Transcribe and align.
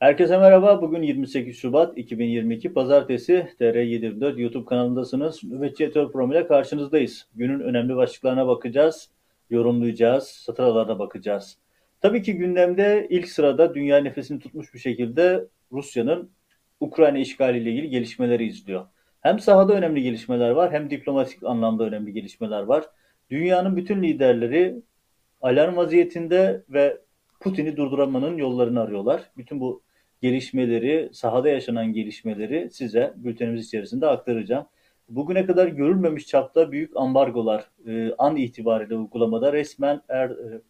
Herkese 0.00 0.38
merhaba. 0.38 0.82
Bugün 0.82 1.02
28 1.02 1.56
Şubat 1.56 1.98
2022 1.98 2.72
Pazartesi 2.72 3.48
TR724 3.60 4.40
YouTube 4.40 4.64
kanalındasınız. 4.64 5.44
Nöbetçi 5.44 5.84
Etör 5.84 6.12
Prom 6.12 6.32
ile 6.32 6.46
karşınızdayız. 6.46 7.26
Günün 7.34 7.60
önemli 7.60 7.96
başlıklarına 7.96 8.46
bakacağız, 8.46 9.10
yorumlayacağız, 9.50 10.26
satırlarına 10.26 10.98
bakacağız. 10.98 11.58
Tabii 12.00 12.22
ki 12.22 12.34
gündemde 12.34 13.06
ilk 13.10 13.28
sırada 13.28 13.74
dünya 13.74 13.98
nefesini 13.98 14.40
tutmuş 14.40 14.74
bir 14.74 14.78
şekilde 14.78 15.44
Rusya'nın 15.72 16.30
Ukrayna 16.80 17.18
işgaliyle 17.18 17.70
ilgili 17.70 17.90
gelişmeleri 17.90 18.46
izliyor. 18.46 18.86
Hem 19.20 19.38
sahada 19.38 19.72
önemli 19.72 20.02
gelişmeler 20.02 20.50
var 20.50 20.72
hem 20.72 20.90
diplomatik 20.90 21.42
anlamda 21.44 21.84
önemli 21.84 22.12
gelişmeler 22.12 22.62
var. 22.62 22.84
Dünyanın 23.30 23.76
bütün 23.76 24.02
liderleri 24.02 24.82
alarm 25.42 25.76
vaziyetinde 25.76 26.64
ve 26.68 26.98
Putin'i 27.40 27.76
durduramanın 27.76 28.36
yollarını 28.36 28.80
arıyorlar. 28.80 29.30
Bütün 29.36 29.60
bu 29.60 29.82
gelişmeleri, 30.22 31.10
sahada 31.12 31.48
yaşanan 31.48 31.92
gelişmeleri 31.92 32.70
size 32.70 33.14
bültenimiz 33.16 33.66
içerisinde 33.66 34.06
aktaracağım. 34.06 34.66
Bugüne 35.08 35.46
kadar 35.46 35.68
görülmemiş 35.68 36.26
çapta 36.26 36.72
büyük 36.72 36.96
ambargolar 36.96 37.70
e, 37.86 38.12
an 38.18 38.36
itibariyle 38.36 38.96
uygulamada 38.96 39.52
resmen 39.52 40.02
er, 40.08 40.30
e, 40.30 40.60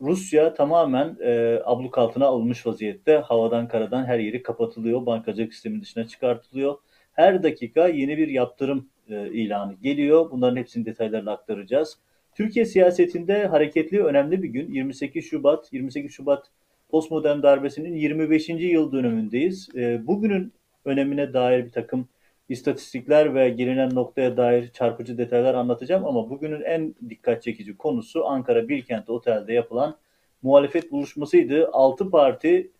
Rusya 0.00 0.54
tamamen 0.54 1.16
e, 1.20 1.60
abluk 1.64 1.98
altına 1.98 2.26
alınmış 2.26 2.66
vaziyette. 2.66 3.16
Havadan 3.16 3.68
karadan 3.68 4.04
her 4.04 4.18
yeri 4.18 4.42
kapatılıyor. 4.42 5.06
Bankacılık 5.06 5.54
sistemin 5.54 5.80
dışına 5.80 6.06
çıkartılıyor. 6.06 6.78
Her 7.12 7.42
dakika 7.42 7.88
yeni 7.88 8.18
bir 8.18 8.28
yaptırım 8.28 8.88
e, 9.08 9.28
ilanı 9.32 9.74
geliyor. 9.74 10.30
Bunların 10.30 10.56
hepsini 10.56 10.86
detaylarla 10.86 11.32
aktaracağız. 11.32 11.98
Türkiye 12.34 12.64
siyasetinde 12.64 13.46
hareketli 13.46 14.04
önemli 14.04 14.42
bir 14.42 14.48
gün. 14.48 14.72
28 14.72 15.24
Şubat, 15.24 15.72
28 15.72 16.12
Şubat 16.12 16.50
postmodern 16.92 17.42
darbesinin 17.42 17.94
25. 17.94 18.48
yıl 18.48 18.92
dönümündeyiz. 18.92 19.68
E, 19.74 20.06
bugünün 20.06 20.52
önemine 20.84 21.32
dair 21.34 21.64
bir 21.64 21.72
takım 21.72 22.08
istatistikler 22.48 23.34
ve 23.34 23.48
gelinen 23.48 23.94
noktaya 23.94 24.36
dair 24.36 24.68
çarpıcı 24.72 25.18
detaylar 25.18 25.54
anlatacağım 25.54 26.04
ama 26.04 26.30
bugünün 26.30 26.60
en 26.62 26.94
dikkat 27.08 27.42
çekici 27.42 27.76
konusu 27.76 28.26
Ankara 28.26 28.68
Bilkent 28.68 29.10
Otel'de 29.10 29.52
yapılan 29.52 29.98
muhalefet 30.42 30.92
buluşmasıydı. 30.92 31.70
6 31.72 32.10
parti 32.10 32.70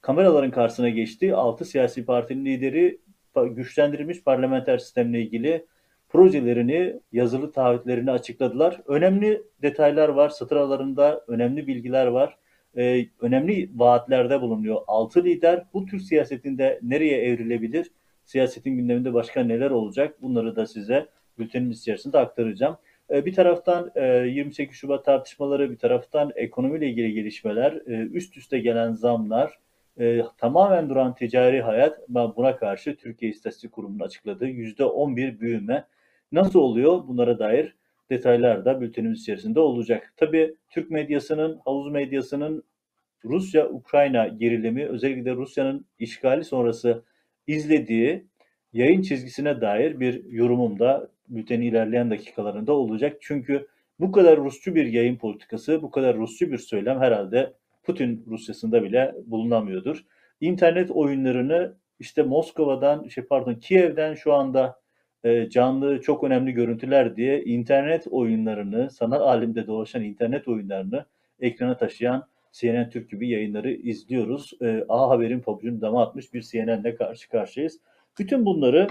kameraların 0.00 0.50
karşısına 0.50 0.88
geçti. 0.88 1.34
6 1.34 1.64
siyasi 1.64 2.04
partinin 2.04 2.44
lideri 2.44 2.98
güçlendirilmiş 3.50 4.24
parlamenter 4.24 4.78
sistemle 4.78 5.20
ilgili 5.20 5.66
projelerini, 6.08 7.00
yazılı 7.12 7.52
taahhütlerini 7.52 8.10
açıkladılar. 8.10 8.80
Önemli 8.86 9.42
detaylar 9.62 10.08
var, 10.08 10.28
satır 10.28 10.56
aralarında 10.56 11.24
önemli 11.28 11.66
bilgiler 11.66 12.06
var. 12.06 12.38
Ee, 12.76 13.06
önemli 13.20 13.70
vaatlerde 13.74 14.40
bulunuyor. 14.40 14.80
Altı 14.86 15.24
lider 15.24 15.64
bu 15.74 15.86
tür 15.86 16.00
siyasetinde 16.00 16.80
nereye 16.82 17.22
evrilebilir? 17.22 17.90
Siyasetin 18.24 18.76
gündeminde 18.76 19.14
başka 19.14 19.44
neler 19.44 19.70
olacak? 19.70 20.22
Bunları 20.22 20.56
da 20.56 20.66
size 20.66 21.06
bültenimiz 21.38 21.80
içerisinde 21.80 22.18
aktaracağım. 22.18 22.76
Ee, 23.10 23.26
bir 23.26 23.34
taraftan 23.34 23.90
e, 23.94 24.06
28 24.06 24.76
Şubat 24.76 25.04
tartışmaları, 25.04 25.70
bir 25.70 25.76
taraftan 25.76 26.32
ekonomiyle 26.34 26.88
ilgili 26.88 27.12
gelişmeler, 27.12 27.72
e, 27.72 28.08
üst 28.12 28.36
üste 28.36 28.58
gelen 28.58 28.92
zamlar, 28.92 29.58
e, 30.00 30.22
tamamen 30.38 30.88
duran 30.88 31.14
ticari 31.14 31.62
hayat 31.62 32.08
buna 32.08 32.56
karşı 32.56 32.96
Türkiye 32.96 33.30
İstatistik 33.30 33.72
Kurumu'nun 33.72 34.04
açıkladığı 34.04 34.48
%11 34.48 35.40
büyüme 35.40 35.84
nasıl 36.32 36.58
oluyor 36.60 37.08
bunlara 37.08 37.38
dair 37.38 37.74
detaylar 38.10 38.64
da 38.64 38.80
bültenimiz 38.80 39.20
içerisinde 39.20 39.60
olacak. 39.60 40.14
Tabii 40.16 40.54
Türk 40.70 40.90
medyasının, 40.90 41.60
havuz 41.64 41.92
medyasının 41.92 42.64
Rusya-Ukrayna 43.24 44.28
gerilimi 44.28 44.86
özellikle 44.86 45.34
Rusya'nın 45.34 45.86
işgali 45.98 46.44
sonrası 46.44 47.04
izlediği 47.46 48.26
yayın 48.72 49.02
çizgisine 49.02 49.60
dair 49.60 50.00
bir 50.00 50.24
yorumum 50.24 50.78
da 50.78 51.08
bültenin 51.28 51.66
ilerleyen 51.66 52.10
dakikalarında 52.10 52.72
olacak. 52.72 53.16
Çünkü 53.20 53.66
bu 54.00 54.12
kadar 54.12 54.38
Rusçu 54.38 54.74
bir 54.74 54.86
yayın 54.86 55.16
politikası, 55.16 55.82
bu 55.82 55.90
kadar 55.90 56.16
Rusçu 56.16 56.52
bir 56.52 56.58
söylem 56.58 57.00
herhalde 57.00 57.52
Putin 57.82 58.24
Rusya'sında 58.26 58.82
bile 58.82 59.14
bulunamıyordur. 59.26 60.04
İnternet 60.40 60.90
oyunlarını 60.90 61.74
işte 61.98 62.22
Moskova'dan, 62.22 63.08
şey 63.08 63.24
pardon 63.24 63.54
Kiev'den 63.54 64.14
şu 64.14 64.32
anda 64.32 64.79
e, 65.24 65.48
canlı 65.48 66.00
çok 66.00 66.24
önemli 66.24 66.52
görüntüler 66.52 67.16
diye 67.16 67.44
internet 67.44 68.06
oyunlarını, 68.10 68.90
sanal 68.90 69.20
alemde 69.20 69.66
dolaşan 69.66 70.02
internet 70.02 70.48
oyunlarını 70.48 71.04
ekrana 71.40 71.76
taşıyan 71.76 72.26
CNN 72.52 72.90
Türk 72.90 73.10
gibi 73.10 73.28
yayınları 73.28 73.72
izliyoruz. 73.72 74.52
E, 74.62 74.84
A 74.88 75.10
Haber'in 75.10 75.40
pabucunu 75.40 75.80
dama 75.80 76.02
atmış 76.02 76.34
bir 76.34 76.42
CNN'le 76.42 76.96
karşı 76.98 77.28
karşıyayız. 77.28 77.80
Bütün 78.18 78.46
bunları 78.46 78.88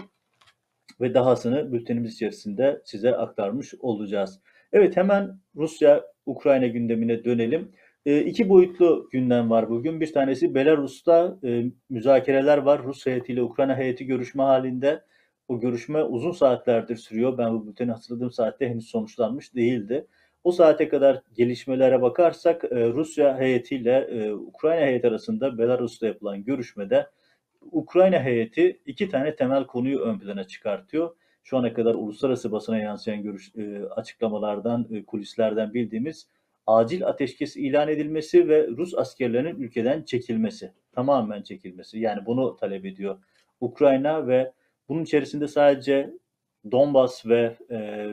ve 1.02 1.14
dahasını 1.14 1.74
bültenimiz 1.74 2.14
içerisinde 2.14 2.82
size 2.86 3.16
aktarmış 3.16 3.74
olacağız. 3.80 4.40
Evet 4.74 4.98
hemen 4.98 5.40
Rusya-Ukrayna 5.56 6.68
gündemine 6.68 7.24
dönelim. 7.24 7.72
E, 8.06 8.22
iki 8.22 8.50
boyutlu 8.50 9.10
gündem 9.12 9.50
var 9.50 9.70
bugün. 9.70 10.02
Bir 10.02 10.14
tanesi 10.14 10.56
Belarus'ta 10.56 11.38
e, 11.44 11.64
müzakereler 11.90 12.58
var. 12.58 12.84
Rus 12.84 13.06
heyetiyle 13.06 13.42
Ukrayna 13.42 13.78
heyeti 13.78 14.06
görüşme 14.06 14.44
halinde. 14.44 15.02
O 15.50 15.60
görüşme 15.60 16.04
uzun 16.04 16.32
saatlerdir 16.32 16.96
sürüyor. 16.96 17.38
Ben 17.38 17.54
bu 17.54 17.68
bülteni 17.68 17.92
hatırladığım 17.92 18.32
saatte 18.32 18.70
henüz 18.70 18.88
sonuçlanmış 18.88 19.56
değildi. 19.56 20.08
O 20.44 20.52
saate 20.52 20.90
kadar 20.90 21.22
gelişmelere 21.34 22.02
bakarsak 22.02 22.64
e, 22.64 22.88
Rusya 22.88 23.40
heyetiyle 23.40 23.98
e, 23.98 24.34
Ukrayna 24.34 24.86
heyeti 24.86 25.08
arasında 25.08 25.58
Belarus'ta 25.58 26.08
yapılan 26.08 26.44
görüşmede 26.44 27.08
Ukrayna 27.72 28.24
heyeti 28.24 28.80
iki 28.86 29.10
tane 29.10 29.36
temel 29.36 29.66
konuyu 29.66 30.00
ön 30.00 30.20
plana 30.20 30.44
çıkartıyor. 30.44 31.16
Şu 31.44 31.58
ana 31.58 31.74
kadar 31.74 31.96
uluslararası 31.96 32.52
basına 32.52 32.78
yansıyan 32.78 33.24
görüş, 33.24 33.56
e, 33.56 33.84
açıklamalardan, 33.86 35.04
kulislerden 35.08 35.74
bildiğimiz 35.74 36.28
acil 36.68 37.08
ateşkes 37.08 37.58
ilan 37.58 37.88
edilmesi 37.88 38.48
ve 38.48 38.68
Rus 38.68 38.96
askerlerinin 38.96 39.62
ülkeden 39.62 40.04
çekilmesi, 40.04 40.72
tamamen 40.92 41.42
çekilmesi. 41.42 42.00
Yani 42.00 42.26
bunu 42.26 42.56
talep 42.56 42.86
ediyor 42.86 43.18
Ukrayna 43.62 44.28
ve 44.28 44.52
bunun 44.90 45.04
içerisinde 45.04 45.48
sadece 45.48 46.14
Donbas 46.72 47.26
ve 47.26 47.58
e, 47.72 48.08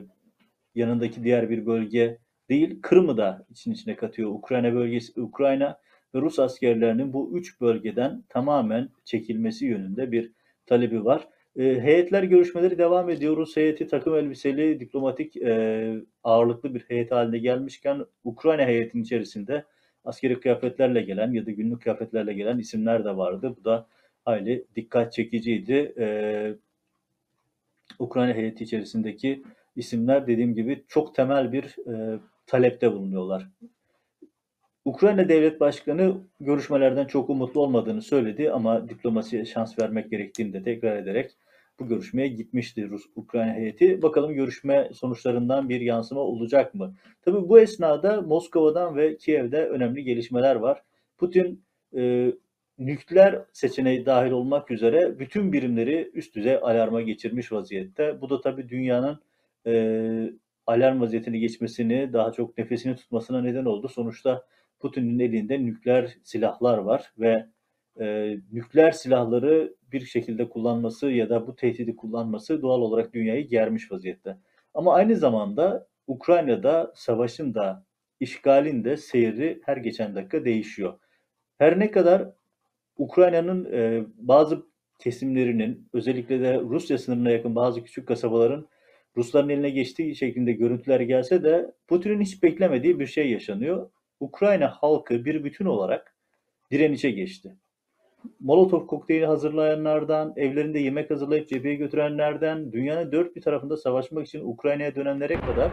yanındaki 0.75 1.25
diğer 1.25 1.51
bir 1.51 1.67
bölge 1.67 2.19
değil, 2.49 2.79
Kırım'ı 2.83 3.17
da 3.17 3.47
için 3.51 3.73
içine 3.73 3.97
katıyor. 3.97 4.31
Ukrayna 4.31 4.75
bölgesi, 4.75 5.21
Ukrayna 5.21 5.79
ve 6.15 6.21
Rus 6.21 6.39
askerlerinin 6.39 7.13
bu 7.13 7.39
üç 7.39 7.61
bölgeden 7.61 8.25
tamamen 8.29 8.89
çekilmesi 9.05 9.67
yönünde 9.67 10.13
bir 10.13 10.33
talebi 10.67 11.05
var. 11.05 11.29
E, 11.57 11.63
heyetler 11.81 12.23
görüşmeleri 12.23 12.79
devam 12.79 13.11
ediyor. 13.11 13.37
Rus 13.37 13.57
heyeti 13.57 13.87
takım 13.87 14.15
elbiseli, 14.15 14.81
diplomatik 14.81 15.37
e, 15.37 15.95
ağırlıklı 16.25 16.75
bir 16.75 16.81
heyet 16.81 17.13
haline 17.13 17.39
gelmişken 17.39 18.05
Ukrayna 18.25 18.67
heyetinin 18.67 19.03
içerisinde 19.03 19.65
askeri 20.05 20.41
kıyafetlerle 20.41 21.03
gelen 21.03 21.33
ya 21.33 21.47
da 21.47 21.51
günlük 21.51 21.83
kıyafetlerle 21.83 22.33
gelen 22.33 22.59
isimler 22.59 23.05
de 23.05 23.17
vardı. 23.17 23.55
Bu 23.61 23.65
da 23.65 23.87
hayli 24.25 24.67
dikkat 24.77 25.13
çekiciydi. 25.13 25.95
E, 25.99 26.07
Ukrayna 27.99 28.35
heyeti 28.35 28.65
içerisindeki 28.65 29.43
isimler 29.77 30.27
dediğim 30.27 30.55
gibi 30.55 30.85
çok 30.89 31.15
temel 31.15 31.53
bir 31.53 31.65
e, 31.93 32.19
talepte 32.47 32.93
bulunuyorlar. 32.93 33.49
Ukrayna 34.85 35.29
Devlet 35.29 35.61
Başkanı 35.61 36.21
görüşmelerden 36.41 37.05
çok 37.05 37.31
umutlu 37.31 37.61
olmadığını 37.61 38.03
söyledi 38.03 38.51
ama 38.51 38.89
diplomasiye 38.89 39.45
şans 39.45 39.79
vermek 39.79 40.11
gerektiğini 40.11 40.53
de 40.53 40.63
tekrar 40.63 40.97
ederek 40.97 41.31
bu 41.81 41.89
görüşmeye 41.89 42.29
gitmişti 42.29 42.89
Rus 42.89 43.03
Ukrayna 43.17 43.55
heyeti. 43.55 44.03
Bakalım 44.03 44.35
görüşme 44.35 44.91
sonuçlarından 44.95 45.69
bir 45.69 45.81
yansıma 45.81 46.21
olacak 46.21 46.75
mı? 46.75 46.95
Tabii 47.23 47.49
bu 47.49 47.61
esnada 47.61 48.23
Moskova'dan 48.23 48.97
ve 48.97 49.17
Kiev'de 49.17 49.67
önemli 49.67 50.05
gelişmeler 50.05 50.57
var. 50.57 50.83
Putin 51.19 51.65
e, 51.97 52.33
nükleer 52.79 53.43
seçeneği 53.53 54.07
dahil 54.07 54.31
olmak 54.31 54.71
üzere 54.71 55.19
bütün 55.19 55.53
birimleri 55.53 56.11
üst 56.15 56.35
düzey 56.37 56.55
alarma 56.55 57.03
geçirmiş 57.03 57.53
vaziyette. 57.53 58.21
Bu 58.21 58.31
da 58.31 58.41
tabii 58.41 58.69
dünyanın 58.69 59.21
e, 59.67 60.33
alarm 60.67 61.01
vaziyetini 61.01 61.41
geçmesini, 61.41 62.13
daha 62.13 62.33
çok 62.33 62.59
nefesini 62.59 62.97
tutmasına 62.97 63.43
neden 63.43 63.65
oldu. 63.65 63.89
Sonuçta 63.89 64.47
Putin'in 64.81 65.19
elinde 65.19 65.65
nükleer 65.65 66.17
silahlar 66.25 66.79
var 66.79 67.13
ve 67.19 67.47
e, 68.01 68.37
nükleer 68.53 68.91
silahları 68.91 69.75
bir 69.93 70.01
şekilde 70.01 70.49
kullanması 70.49 71.11
ya 71.11 71.31
da 71.31 71.47
bu 71.47 71.57
tehdidi 71.57 71.97
kullanması 71.97 72.63
doğal 72.63 72.81
olarak 72.81 73.15
dünyayı 73.15 73.49
germiş 73.49 73.93
vaziyette. 73.93 74.37
Ama 74.75 74.95
aynı 74.95 75.17
zamanda 75.17 75.89
Ukrayna'da 76.07 76.93
savaşın 76.95 77.55
da 77.55 77.85
işgalin 78.21 78.85
de 78.85 78.97
seyri 78.97 79.61
her 79.65 79.77
geçen 79.77 80.15
dakika 80.15 80.45
değişiyor. 80.45 80.99
Her 81.59 81.79
ne 81.79 81.91
kadar 81.91 82.31
Ukrayna'nın 82.99 83.73
e, 83.73 84.05
bazı 84.17 84.67
kesimlerinin 84.99 85.89
özellikle 85.93 86.41
de 86.41 86.61
Rusya 86.61 86.99
sınırına 86.99 87.31
yakın 87.31 87.55
bazı 87.55 87.85
küçük 87.85 88.09
kasabaların 88.09 88.69
Rusların 89.17 89.49
eline 89.49 89.71
geçtiği 89.71 90.17
şeklinde 90.17 90.53
görüntüler 90.53 91.01
gelse 91.01 91.45
de 91.45 91.73
Putin'in 91.89 92.21
hiç 92.21 92.43
beklemediği 92.43 93.01
bir 93.01 93.07
şey 93.07 93.31
yaşanıyor. 93.31 93.91
Ukrayna 94.21 94.69
halkı 94.69 95.25
bir 95.25 95.45
bütün 95.45 95.65
olarak 95.65 96.15
direnişe 96.71 97.11
geçti. 97.11 97.57
Molotov 98.41 98.87
kokteyli 98.87 99.27
hazırlayanlardan, 99.27 100.33
evlerinde 100.37 100.79
yemek 100.79 101.11
hazırlayıp 101.11 101.49
cepheye 101.49 101.75
götürenlerden, 101.75 102.73
dünyanın 102.73 103.13
dört 103.13 103.37
bir 103.37 103.43
tarafında 103.43 103.77
savaşmak 103.77 104.27
için 104.27 104.45
Ukrayna'ya 104.45 104.95
dönenlere 104.95 105.41
kadar 105.41 105.73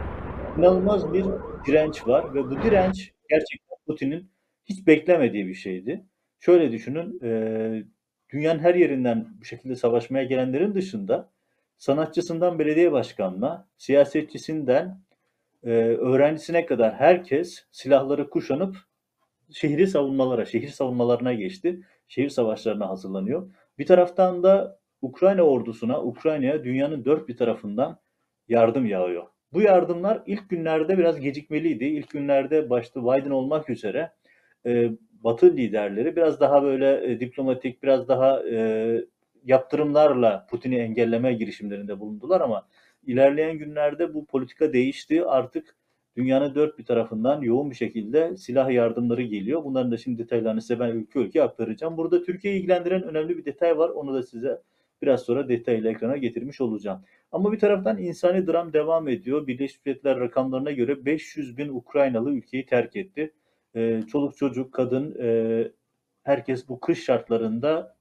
inanılmaz 0.58 1.12
bir 1.12 1.24
direnç 1.66 2.06
var 2.06 2.34
ve 2.34 2.44
bu 2.44 2.62
direnç 2.62 3.12
gerçekten 3.28 3.76
Putin'in 3.86 4.30
hiç 4.64 4.86
beklemediği 4.86 5.46
bir 5.46 5.54
şeydi. 5.54 6.04
Şöyle 6.40 6.72
düşünün, 6.72 7.20
e, 7.22 7.84
dünyanın 8.30 8.58
her 8.58 8.74
yerinden 8.74 9.28
bu 9.40 9.44
şekilde 9.44 9.76
savaşmaya 9.76 10.24
gelenlerin 10.24 10.74
dışında 10.74 11.30
sanatçısından 11.76 12.58
belediye 12.58 12.92
başkanına, 12.92 13.68
siyasetçisinden 13.76 15.00
e, 15.64 15.70
öğrencisine 15.80 16.66
kadar 16.66 16.94
herkes 16.94 17.64
silahları 17.72 18.30
kuşanıp 18.30 18.76
şehri 19.52 19.86
savunmalara, 19.86 20.44
şehir 20.44 20.68
savunmalarına 20.68 21.32
geçti. 21.32 21.80
Şehir 22.08 22.28
savaşlarına 22.28 22.88
hazırlanıyor. 22.88 23.50
Bir 23.78 23.86
taraftan 23.86 24.42
da 24.42 24.78
Ukrayna 25.02 25.42
ordusuna, 25.42 26.02
Ukrayna'ya 26.02 26.64
dünyanın 26.64 27.04
dört 27.04 27.28
bir 27.28 27.36
tarafından 27.36 27.98
yardım 28.48 28.86
yağıyor. 28.86 29.26
Bu 29.52 29.60
yardımlar 29.62 30.22
ilk 30.26 30.50
günlerde 30.50 30.98
biraz 30.98 31.20
gecikmeliydi. 31.20 31.84
İlk 31.84 32.10
günlerde 32.10 32.70
başta 32.70 33.02
Biden 33.02 33.30
olmak 33.30 33.70
üzere 33.70 34.12
e, 34.66 34.90
Batı 35.24 35.56
liderleri 35.56 36.16
biraz 36.16 36.40
daha 36.40 36.62
böyle 36.62 37.12
e, 37.12 37.20
diplomatik, 37.20 37.82
biraz 37.82 38.08
daha 38.08 38.48
e, 38.48 39.04
yaptırımlarla 39.44 40.46
Putin'i 40.50 40.76
engelleme 40.76 41.34
girişimlerinde 41.34 42.00
bulundular 42.00 42.40
ama 42.40 42.68
ilerleyen 43.06 43.58
günlerde 43.58 44.14
bu 44.14 44.26
politika 44.26 44.72
değişti. 44.72 45.24
Artık 45.24 45.76
dünyanın 46.16 46.54
dört 46.54 46.78
bir 46.78 46.84
tarafından 46.84 47.42
yoğun 47.42 47.70
bir 47.70 47.76
şekilde 47.76 48.36
silah 48.36 48.70
yardımları 48.70 49.22
geliyor. 49.22 49.64
Bunların 49.64 49.92
da 49.92 49.96
şimdi 49.96 50.22
detaylarını 50.22 50.60
size 50.60 50.80
ben 50.80 50.88
ülke 50.88 51.18
ülke 51.18 51.42
aktaracağım. 51.42 51.96
Burada 51.96 52.22
Türkiye'yi 52.22 52.60
ilgilendiren 52.60 53.02
önemli 53.02 53.38
bir 53.38 53.44
detay 53.44 53.78
var. 53.78 53.88
Onu 53.88 54.14
da 54.14 54.22
size 54.22 54.60
biraz 55.02 55.22
sonra 55.22 55.48
detaylı 55.48 55.88
ekrana 55.88 56.16
getirmiş 56.16 56.60
olacağım. 56.60 57.02
Ama 57.32 57.52
bir 57.52 57.58
taraftan 57.58 57.98
insani 57.98 58.46
dram 58.46 58.72
devam 58.72 59.08
ediyor. 59.08 59.46
Birleşmiş 59.46 59.86
Milletler 59.86 60.20
rakamlarına 60.20 60.70
göre 60.70 61.04
500 61.04 61.56
bin 61.56 61.68
Ukraynalı 61.68 62.32
ülkeyi 62.32 62.66
terk 62.66 62.96
etti. 62.96 63.32
Ee, 63.76 64.02
çoluk 64.08 64.36
çocuk, 64.36 64.72
kadın, 64.72 65.16
e, 65.20 65.68
herkes 66.22 66.68
bu 66.68 66.80
kış 66.80 67.04
şartlarında 67.04 67.96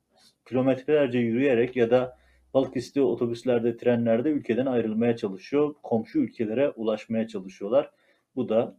kilometrelerce 0.45 1.19
yürüyerek 1.19 1.75
ya 1.75 1.91
da 1.91 2.17
balık 2.53 2.75
istiyor 2.75 3.05
otobüslerde, 3.05 3.77
trenlerde 3.77 4.29
ülkeden 4.29 4.65
ayrılmaya 4.65 5.17
çalışıyor. 5.17 5.75
Komşu 5.83 6.19
ülkelere 6.19 6.69
ulaşmaya 6.69 7.27
çalışıyorlar. 7.27 7.91
Bu 8.35 8.49
da 8.49 8.77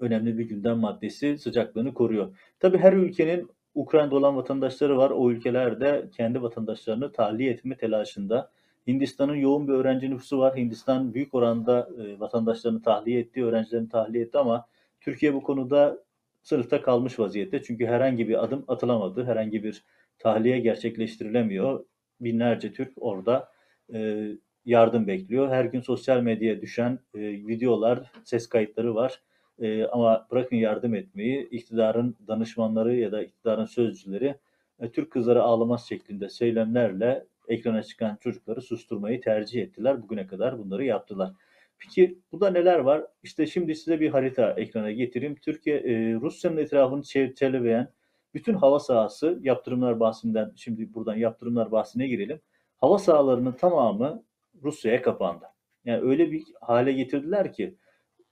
önemli 0.00 0.38
bir 0.38 0.44
gündem 0.44 0.78
maddesi 0.78 1.38
sıcaklığını 1.38 1.94
koruyor. 1.94 2.36
Tabii 2.60 2.78
her 2.78 2.92
ülkenin 2.92 3.50
Ukrayna'da 3.74 4.16
olan 4.16 4.36
vatandaşları 4.36 4.96
var. 4.96 5.10
O 5.10 5.30
ülkeler 5.30 5.80
de 5.80 6.08
kendi 6.16 6.42
vatandaşlarını 6.42 7.12
tahliye 7.12 7.50
etme 7.50 7.76
telaşında. 7.76 8.50
Hindistan'ın 8.86 9.34
yoğun 9.34 9.68
bir 9.68 9.72
öğrenci 9.72 10.10
nüfusu 10.10 10.38
var. 10.38 10.56
Hindistan 10.56 11.14
büyük 11.14 11.34
oranda 11.34 11.88
e, 12.02 12.20
vatandaşlarını 12.20 12.82
tahliye 12.82 13.20
etti, 13.20 13.44
öğrencilerini 13.44 13.88
tahliye 13.88 14.24
etti 14.24 14.38
ama 14.38 14.66
Türkiye 15.00 15.34
bu 15.34 15.42
konuda 15.42 16.04
sınıfta 16.42 16.82
kalmış 16.82 17.18
vaziyette. 17.18 17.62
Çünkü 17.62 17.86
herhangi 17.86 18.28
bir 18.28 18.44
adım 18.44 18.64
atılamadı, 18.68 19.24
herhangi 19.24 19.64
bir 19.64 19.84
tahliye 20.18 20.58
gerçekleştirilemiyor. 20.58 21.84
Binlerce 22.20 22.72
Türk 22.72 22.92
orada 22.96 23.52
e, 23.94 24.28
yardım 24.64 25.06
bekliyor. 25.06 25.48
Her 25.48 25.64
gün 25.64 25.80
sosyal 25.80 26.20
medyaya 26.20 26.60
düşen 26.60 26.98
e, 27.14 27.20
videolar, 27.20 28.12
ses 28.24 28.48
kayıtları 28.48 28.94
var. 28.94 29.22
E, 29.58 29.84
ama 29.84 30.26
bırakın 30.30 30.56
yardım 30.56 30.94
etmeyi, 30.94 31.48
iktidarın 31.48 32.16
danışmanları 32.28 32.96
ya 32.96 33.12
da 33.12 33.22
iktidarın 33.22 33.64
sözcüleri 33.64 34.34
e, 34.80 34.90
Türk 34.90 35.10
kızları 35.10 35.42
ağlamaz 35.42 35.88
şeklinde 35.88 36.28
söylemlerle 36.28 37.26
ekrana 37.48 37.82
çıkan 37.82 38.16
çocukları 38.20 38.62
susturmayı 38.62 39.20
tercih 39.20 39.62
ettiler. 39.62 40.02
Bugüne 40.02 40.26
kadar 40.26 40.58
bunları 40.58 40.84
yaptılar. 40.84 41.32
Peki 41.78 42.18
burada 42.32 42.50
neler 42.50 42.78
var? 42.78 43.06
İşte 43.22 43.46
şimdi 43.46 43.74
size 43.74 44.00
bir 44.00 44.10
harita 44.10 44.52
ekrana 44.52 44.90
getireyim. 44.90 45.34
Türkiye, 45.34 45.76
e, 45.76 46.14
Rusya'nın 46.14 46.56
etrafını 46.56 47.02
çevreleyen 47.34 47.92
bütün 48.34 48.54
hava 48.54 48.78
sahası 48.78 49.38
yaptırımlar 49.42 50.00
bahsinden, 50.00 50.52
şimdi 50.56 50.94
buradan 50.94 51.16
yaptırımlar 51.16 51.72
bahsine 51.72 52.08
girelim. 52.08 52.40
Hava 52.76 52.98
sahalarının 52.98 53.52
tamamı 53.52 54.24
Rusya'ya 54.62 55.02
kapandı. 55.02 55.44
Yani 55.84 56.02
öyle 56.02 56.32
bir 56.32 56.44
hale 56.60 56.92
getirdiler 56.92 57.52
ki 57.52 57.76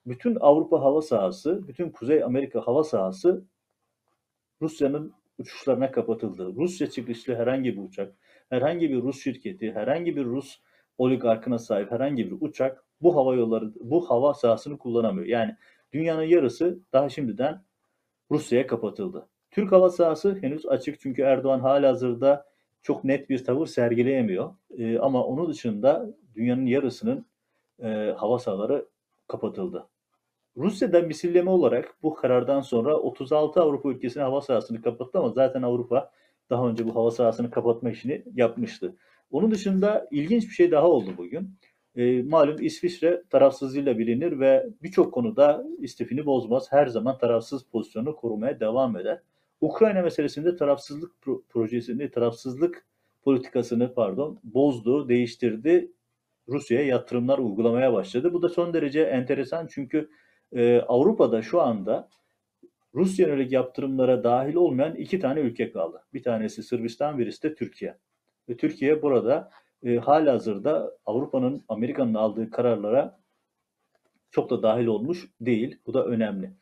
bütün 0.06 0.37
Avrupa 0.40 0.81
hava 0.81 1.02
sahası, 1.02 1.69
bütün 1.69 1.90
Kuzey 1.90 2.25
Amerika 2.25 2.60
hava 2.60 2.84
sahası 2.84 3.44
Rusya'nın 4.62 5.12
uçuşlarına 5.38 5.90
kapatıldı. 5.90 6.54
Rusya 6.56 6.90
çıkışlı 6.90 7.34
herhangi 7.34 7.76
bir 7.76 7.82
uçak, 7.82 8.14
herhangi 8.49 8.90
bir 8.90 9.02
Rus 9.02 9.22
şirketi, 9.22 9.72
herhangi 9.72 10.16
bir 10.16 10.25
Rus 10.25 10.60
oligarkına 10.99 11.58
sahip 11.58 11.90
herhangi 11.90 12.31
bir 12.31 12.37
uçak 12.40 12.85
bu 13.02 13.16
hava 13.16 13.34
yolları, 13.34 13.72
bu 13.81 14.10
hava 14.10 14.34
sahasını 14.34 14.78
kullanamıyor. 14.78 15.26
Yani 15.26 15.56
dünyanın 15.93 16.22
yarısı 16.22 16.81
daha 16.93 17.08
şimdiden 17.08 17.64
Rusya'ya 18.31 18.66
kapatıldı. 18.66 19.28
Türk 19.50 19.72
hava 19.72 19.90
sahası 19.90 20.38
henüz 20.40 20.66
açık 20.66 21.00
çünkü 21.00 21.22
Erdoğan 21.22 21.60
hala 21.60 21.88
hazırda 21.88 22.46
çok 22.82 23.04
net 23.04 23.31
bir 23.31 23.44
tavır 23.44 23.66
sergileyemiyor. 23.66 24.54
E, 24.78 24.98
ama 24.98 25.25
onun 25.25 25.50
dışında 25.50 26.10
dünyanın 26.34 26.66
yarısının 26.66 27.26
e, 27.82 28.14
hava 28.16 28.38
sahaları 28.38 28.88
kapatıldı. 29.28 29.88
Rusya'da 30.56 31.00
misilleme 31.00 31.50
olarak 31.50 31.94
bu 32.02 32.14
karardan 32.14 32.60
sonra 32.60 32.96
36 32.96 33.60
Avrupa 33.60 33.90
ülkesinin 33.90 34.25
hava 34.25 34.40
sahasını 34.40 34.82
kapattı 34.82 35.19
ama 35.19 35.28
zaten 35.28 35.62
Avrupa 35.62 36.10
daha 36.50 36.69
önce 36.69 36.87
bu 36.87 36.94
hava 36.94 37.10
sahasını 37.10 37.50
kapatma 37.50 37.90
işini 37.90 38.25
yapmıştı. 38.34 38.96
Onun 39.31 39.50
dışında 39.50 40.08
ilginç 40.10 40.44
bir 40.44 40.54
şey 40.54 40.70
daha 40.70 40.88
oldu 40.88 41.10
bugün. 41.16 41.58
E, 41.96 42.22
malum 42.22 42.56
İsviçre 42.60 43.22
tarafsızlığıyla 43.31 43.98
bilinir 43.98 44.40
ve 44.40 44.66
birçok 44.82 45.14
konuda 45.14 45.64
istifini 45.78 46.26
bozmaz. 46.26 46.72
Her 46.72 46.87
zaman 46.87 47.19
tarafsız 47.19 47.64
pozisyonu 47.64 48.16
korumaya 48.16 48.60
devam 48.60 48.96
eder. 48.96 49.20
Ukrayna 49.60 50.02
meselesinde 50.02 50.56
tarafsızlık 50.56 51.12
projesini, 51.48 52.10
tarafsızlık 52.10 52.87
politikasını 53.22 53.94
pardon 53.94 54.40
bozdu, 54.44 55.08
değiştirdi. 55.08 55.93
Rusya'ya 56.48 56.87
yatırımlar 56.87 57.38
uygulamaya 57.38 57.93
başladı. 57.93 58.32
Bu 58.32 58.42
da 58.42 58.49
son 58.49 58.75
derece 58.75 59.02
enteresan 59.02 59.66
çünkü 59.70 60.11
e, 60.52 60.80
Avrupa'da 60.80 61.42
şu 61.42 61.61
anda 61.61 62.09
Rusya 62.94 63.28
yönelik 63.28 63.52
yaptırımlara 63.52 64.25
dahil 64.25 64.54
olmayan 64.54 64.94
iki 64.94 65.18
tane 65.18 65.40
ülke 65.40 65.73
kaldı. 65.73 66.02
Bir 66.14 66.23
tanesi 66.23 66.62
Sırbistan, 66.62 67.18
birisi 67.18 67.42
de 67.42 67.54
Türkiye. 67.54 67.99
Ve 68.49 68.56
Türkiye 68.56 69.02
burada 69.02 69.50
e, 69.85 69.97
hazırda 69.97 70.92
Avrupa'nın, 71.06 71.64
Amerika'nın 71.68 72.14
aldığı 72.14 72.50
kararlara 72.50 73.21
çok 74.30 74.50
da 74.50 74.62
dahil 74.62 74.87
olmuş 74.87 75.28
değil. 75.40 75.78
Bu 75.87 75.95
da 75.95 76.04
önemli. 76.04 76.52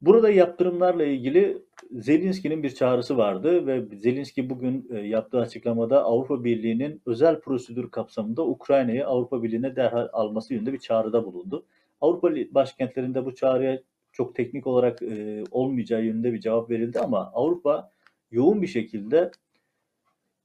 Burada 0.00 0.30
yaptırımlarla 0.30 1.04
ilgili 1.04 1.62
Zelinski'nin 1.90 2.62
bir 2.62 2.74
çağrısı 2.74 3.16
vardı 3.16 3.66
ve 3.66 3.96
Zelinski 3.96 4.50
bugün 4.50 4.88
e, 4.90 4.98
yaptığı 4.98 5.40
açıklamada 5.40 6.04
Avrupa 6.04 6.44
Birliği'nin 6.44 7.02
özel 7.06 7.40
prosedür 7.40 7.90
kapsamında 7.90 8.46
Ukrayna'yı 8.46 9.06
Avrupa 9.06 9.42
Birliği'ne 9.42 9.76
derhal 9.76 10.08
alması 10.12 10.54
yönünde 10.54 10.72
bir 10.72 10.78
çağrıda 10.78 11.24
bulundu. 11.24 11.66
Avrupa 12.00 12.30
başkentlerinde 12.50 13.24
bu 13.24 13.34
çağrıya 13.34 13.80
çok 14.12 14.34
teknik 14.34 14.66
olarak 14.66 15.02
e, 15.02 15.44
olmayacağı 15.50 16.04
yönünde 16.04 16.32
bir 16.32 16.40
cevap 16.40 16.70
verildi 16.70 17.00
ama 17.00 17.30
Avrupa 17.34 17.90
yoğun 18.30 18.62
bir 18.62 18.66
şekilde 18.66 19.30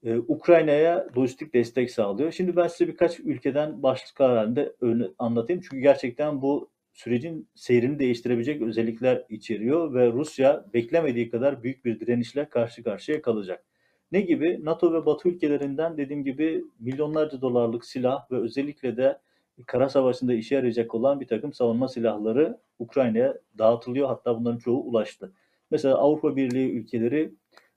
e, 0.03 0.17
Ukrayna'ya 0.17 1.07
lojistik 1.17 1.53
destek 1.53 1.91
sağlıyor. 1.91 2.31
Şimdi 2.31 2.55
ben 2.55 2.67
size 2.67 2.87
birkaç 2.87 3.19
ülkeden 3.19 3.83
başlıklar 3.83 4.37
halinde 4.37 4.73
anlatayım. 5.19 5.61
Çünkü 5.61 5.79
gerçekten 5.79 6.41
bu 6.41 6.69
sürecin 6.93 7.49
seyrini 7.55 7.99
değiştirebilecek 7.99 8.61
özellikler 8.61 9.25
içeriyor 9.29 9.93
ve 9.93 10.11
Rusya 10.11 10.65
beklemediği 10.73 11.29
kadar 11.29 11.63
büyük 11.63 11.85
bir 11.85 11.99
direnişle 11.99 12.49
karşı 12.49 12.83
karşıya 12.83 13.21
kalacak. 13.21 13.63
Ne 14.11 14.21
gibi? 14.21 14.65
NATO 14.65 14.93
ve 14.93 15.05
Batı 15.05 15.29
ülkelerinden 15.29 15.97
dediğim 15.97 16.23
gibi 16.23 16.63
milyonlarca 16.79 17.41
dolarlık 17.41 17.85
silah 17.85 18.31
ve 18.31 18.37
özellikle 18.37 18.97
de 18.97 19.19
kara 19.65 19.89
savaşında 19.89 20.33
işe 20.33 20.55
yarayacak 20.55 20.95
olan 20.95 21.19
bir 21.19 21.27
takım 21.27 21.53
savunma 21.53 21.87
silahları 21.87 22.57
Ukrayna'ya 22.79 23.37
dağıtılıyor. 23.57 24.07
Hatta 24.07 24.39
bunların 24.39 24.57
çoğu 24.57 24.83
ulaştı. 24.83 25.33
Mesela 25.71 25.95
Avrupa 25.95 26.35
Birliği 26.35 26.71
ülkeleri 26.71 27.33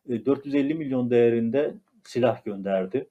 450 0.09 0.71
e, 0.71 0.75
milyon 0.75 1.11
değerinde 1.11 1.75
silah 2.05 2.45
gönderdi 2.45 3.09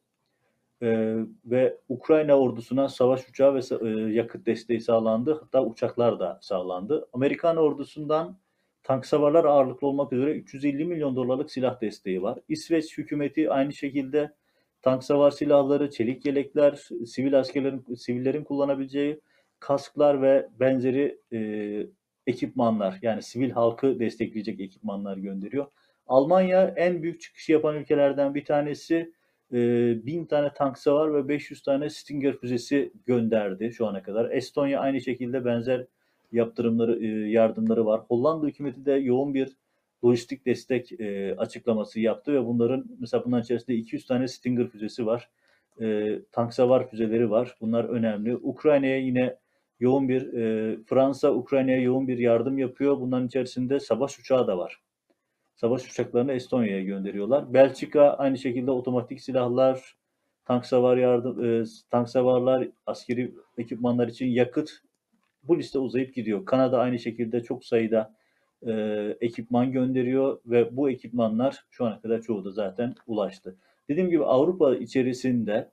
e, 0.81 1.15
ve 1.45 1.77
Ukrayna 1.89 2.39
ordusuna 2.39 2.89
savaş 2.89 3.29
uçağı 3.29 3.55
ve 3.55 3.59
e, 3.81 4.13
yakıt 4.13 4.45
desteği 4.45 4.81
sağlandı. 4.81 5.33
Hatta 5.33 5.65
uçaklar 5.65 6.19
da 6.19 6.39
sağlandı. 6.41 7.09
Amerikan 7.13 7.57
ordusundan 7.57 8.37
tank 8.83 9.05
savarlar 9.05 9.45
ağırlıklı 9.45 9.87
olmak 9.87 10.13
üzere 10.13 10.31
350 10.31 10.85
milyon 10.85 11.15
dolarlık 11.15 11.51
silah 11.51 11.81
desteği 11.81 12.21
var. 12.21 12.39
İsveç 12.47 12.97
hükümeti 12.97 13.51
aynı 13.51 13.73
şekilde 13.73 14.33
tank 14.81 15.03
savar 15.03 15.31
silahları, 15.31 15.89
çelik 15.89 16.25
yelekler, 16.25 16.75
sivil 17.05 17.39
askerlerin, 17.39 17.95
sivillerin 17.95 18.43
kullanabileceği 18.43 19.21
kasklar 19.59 20.21
ve 20.21 20.49
benzeri 20.59 21.19
e, 21.33 21.39
ekipmanlar 22.27 22.99
yani 23.01 23.21
sivil 23.21 23.51
halkı 23.51 23.99
destekleyecek 23.99 24.59
ekipmanlar 24.59 25.17
gönderiyor. 25.17 25.67
Almanya 26.09 26.73
en 26.77 27.03
büyük 27.03 27.21
çıkışı 27.21 27.51
yapan 27.51 27.75
ülkelerden 27.75 28.35
bir 28.35 28.45
tanesi. 28.45 29.13
E, 29.53 29.57
1000 30.05 30.25
tane 30.25 30.53
tank 30.53 30.77
savar 30.77 31.13
ve 31.13 31.27
500 31.27 31.61
tane 31.61 31.89
Stinger 31.89 32.37
füzesi 32.37 32.93
gönderdi 33.05 33.71
şu 33.71 33.87
ana 33.87 34.03
kadar. 34.03 34.31
Estonya 34.31 34.79
aynı 34.79 35.01
şekilde 35.01 35.45
benzer 35.45 35.85
yaptırımları, 36.31 37.05
e, 37.05 37.07
yardımları 37.29 37.85
var. 37.85 38.01
Hollanda 38.07 38.47
hükümeti 38.47 38.85
de 38.85 38.91
yoğun 38.91 39.33
bir 39.33 39.55
lojistik 40.05 40.45
destek 40.45 40.91
e, 41.01 41.35
açıklaması 41.37 41.99
yaptı 41.99 42.33
ve 42.33 42.45
bunların 42.45 42.85
mesela 42.99 43.25
bunların 43.25 43.43
içerisinde 43.43 43.75
200 43.75 44.05
tane 44.07 44.27
Stinger 44.27 44.67
füzesi 44.67 45.05
var. 45.05 45.29
E, 45.81 46.19
tank 46.31 46.53
savar 46.53 46.89
füzeleri 46.89 47.31
var. 47.31 47.57
Bunlar 47.61 47.83
önemli. 47.85 48.35
Ukrayna'ya 48.35 48.97
yine 48.97 49.35
yoğun 49.79 50.09
bir 50.09 50.33
e, 50.33 50.77
Fransa 50.85 51.33
Ukrayna'ya 51.33 51.81
yoğun 51.81 52.07
bir 52.07 52.17
yardım 52.17 52.57
yapıyor. 52.57 52.99
Bunların 52.99 53.27
içerisinde 53.27 53.79
savaş 53.79 54.19
uçağı 54.19 54.47
da 54.47 54.57
var. 54.57 54.79
Savaş 55.61 55.87
uçaklarını 55.87 56.31
Estonya'ya 56.31 56.83
gönderiyorlar. 56.83 57.53
Belçika 57.53 58.13
aynı 58.13 58.37
şekilde 58.37 58.71
otomatik 58.71 59.21
silahlar, 59.21 59.95
tank 60.45 60.65
savar 60.65 60.97
yardım, 60.97 61.45
e, 61.45 61.63
tank 61.89 62.09
savarlar, 62.09 62.67
askeri 62.85 63.33
ekipmanlar 63.57 64.07
için 64.07 64.27
yakıt 64.27 64.71
bu 65.43 65.57
liste 65.57 65.79
uzayıp 65.79 66.15
gidiyor. 66.15 66.45
Kanada 66.45 66.79
aynı 66.79 66.99
şekilde 66.99 67.43
çok 67.43 67.65
sayıda 67.65 68.15
e, 68.67 68.71
ekipman 69.21 69.71
gönderiyor 69.71 70.39
ve 70.45 70.77
bu 70.77 70.89
ekipmanlar 70.89 71.65
şu 71.69 71.85
ana 71.85 72.01
kadar 72.01 72.21
çoğu 72.21 72.45
da 72.45 72.51
zaten 72.51 72.95
ulaştı. 73.07 73.55
Dediğim 73.89 74.09
gibi 74.09 74.23
Avrupa 74.23 74.75
içerisinde 74.75 75.71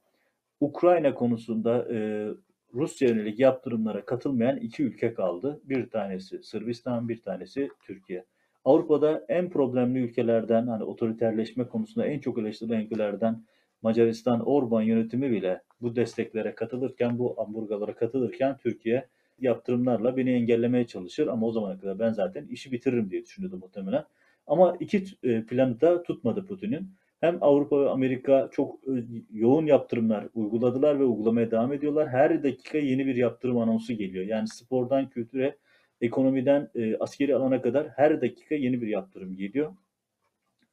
Ukrayna 0.60 1.14
konusunda 1.14 1.94
e, 1.94 2.28
Rusya 2.74 3.08
yönelik 3.08 3.38
yaptırımlara 3.38 4.04
katılmayan 4.04 4.56
iki 4.56 4.82
ülke 4.82 5.14
kaldı. 5.14 5.60
Bir 5.64 5.90
tanesi 5.90 6.42
Sırbistan, 6.42 7.08
bir 7.08 7.22
tanesi 7.22 7.68
Türkiye. 7.86 8.24
Avrupa'da 8.66 9.24
en 9.28 9.50
problemli 9.50 9.98
ülkelerden, 9.98 10.66
hani 10.66 10.84
otoriterleşme 10.84 11.68
konusunda 11.68 12.06
en 12.06 12.18
çok 12.18 12.38
eleştirilen 12.38 12.80
ülkelerden 12.80 13.44
Macaristan 13.82 14.40
Orban 14.40 14.82
yönetimi 14.82 15.30
bile 15.30 15.62
bu 15.80 15.96
desteklere 15.96 16.54
katılırken, 16.54 17.18
bu 17.18 17.40
amburgalara 17.40 17.94
katılırken 17.94 18.56
Türkiye 18.56 19.08
yaptırımlarla 19.38 20.16
beni 20.16 20.30
engellemeye 20.30 20.86
çalışır 20.86 21.26
ama 21.26 21.46
o 21.46 21.52
zamana 21.52 21.80
kadar 21.80 21.98
ben 21.98 22.12
zaten 22.12 22.46
işi 22.46 22.72
bitiririm 22.72 23.10
diye 23.10 23.22
düşünüyordu 23.22 23.56
muhtemelen. 23.56 24.04
Ama 24.46 24.76
iki 24.80 25.04
e, 25.22 25.42
planı 25.42 25.80
da 25.80 26.02
tutmadı 26.02 26.46
Putin'in. 26.46 26.90
Hem 27.20 27.38
Avrupa 27.40 27.80
ve 27.80 27.88
Amerika 27.88 28.48
çok 28.52 28.74
e, 28.74 28.92
yoğun 29.32 29.66
yaptırımlar 29.66 30.28
uyguladılar 30.34 31.00
ve 31.00 31.04
uygulamaya 31.04 31.50
devam 31.50 31.72
ediyorlar. 31.72 32.08
Her 32.08 32.42
dakika 32.42 32.78
yeni 32.78 33.06
bir 33.06 33.16
yaptırım 33.16 33.58
anonsu 33.58 33.92
geliyor. 33.92 34.24
Yani 34.24 34.48
spordan 34.48 35.08
kültüre, 35.08 35.56
ekonomiden 36.00 36.70
e, 36.74 36.96
askeri 36.96 37.36
alana 37.36 37.62
kadar 37.62 37.88
her 37.88 38.20
dakika 38.20 38.54
yeni 38.54 38.82
bir 38.82 38.86
yaptırım 38.86 39.36
geliyor. 39.36 39.76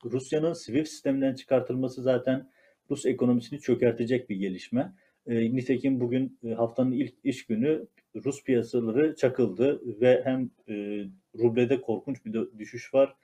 Rusya'nın 0.05 0.53
SWIFT 0.53 0.89
sisteminden 0.89 1.35
çıkartılması 1.35 2.01
zaten 2.01 2.49
Rus 2.89 3.05
ekonomisini 3.05 3.59
çökertecek 3.59 4.29
bir 4.29 4.35
gelişme. 4.35 4.93
E, 5.27 5.55
nitekim 5.55 5.99
bugün 5.99 6.39
e, 6.43 6.53
haftanın 6.53 6.91
ilk 6.91 7.13
iş 7.23 7.45
günü 7.45 7.87
Rus 8.25 8.43
piyasaları 8.43 9.15
çakıldı 9.15 9.81
ve 10.01 10.21
hem 10.23 10.49
e, 10.69 11.05
rublede 11.37 11.81
korkunç 11.81 12.25
bir 12.25 12.59
düşüş 12.59 12.93
var 12.93 13.15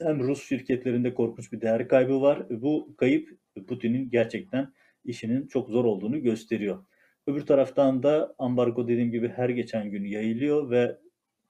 hem 0.00 0.20
Rus 0.20 0.48
şirketlerinde 0.48 1.14
korkunç 1.14 1.52
bir 1.52 1.60
değer 1.60 1.88
kaybı 1.88 2.20
var. 2.20 2.46
Bu 2.50 2.94
kayıp 2.96 3.38
Putin'in 3.68 4.10
gerçekten 4.10 4.72
işinin 5.04 5.46
çok 5.46 5.68
zor 5.68 5.84
olduğunu 5.84 6.22
gösteriyor. 6.22 6.84
Öbür 7.26 7.46
taraftan 7.46 8.02
da 8.02 8.34
ambargo 8.38 8.88
dediğim 8.88 9.10
gibi 9.10 9.28
her 9.28 9.48
geçen 9.48 9.90
gün 9.90 10.04
yayılıyor 10.04 10.70
ve 10.70 10.96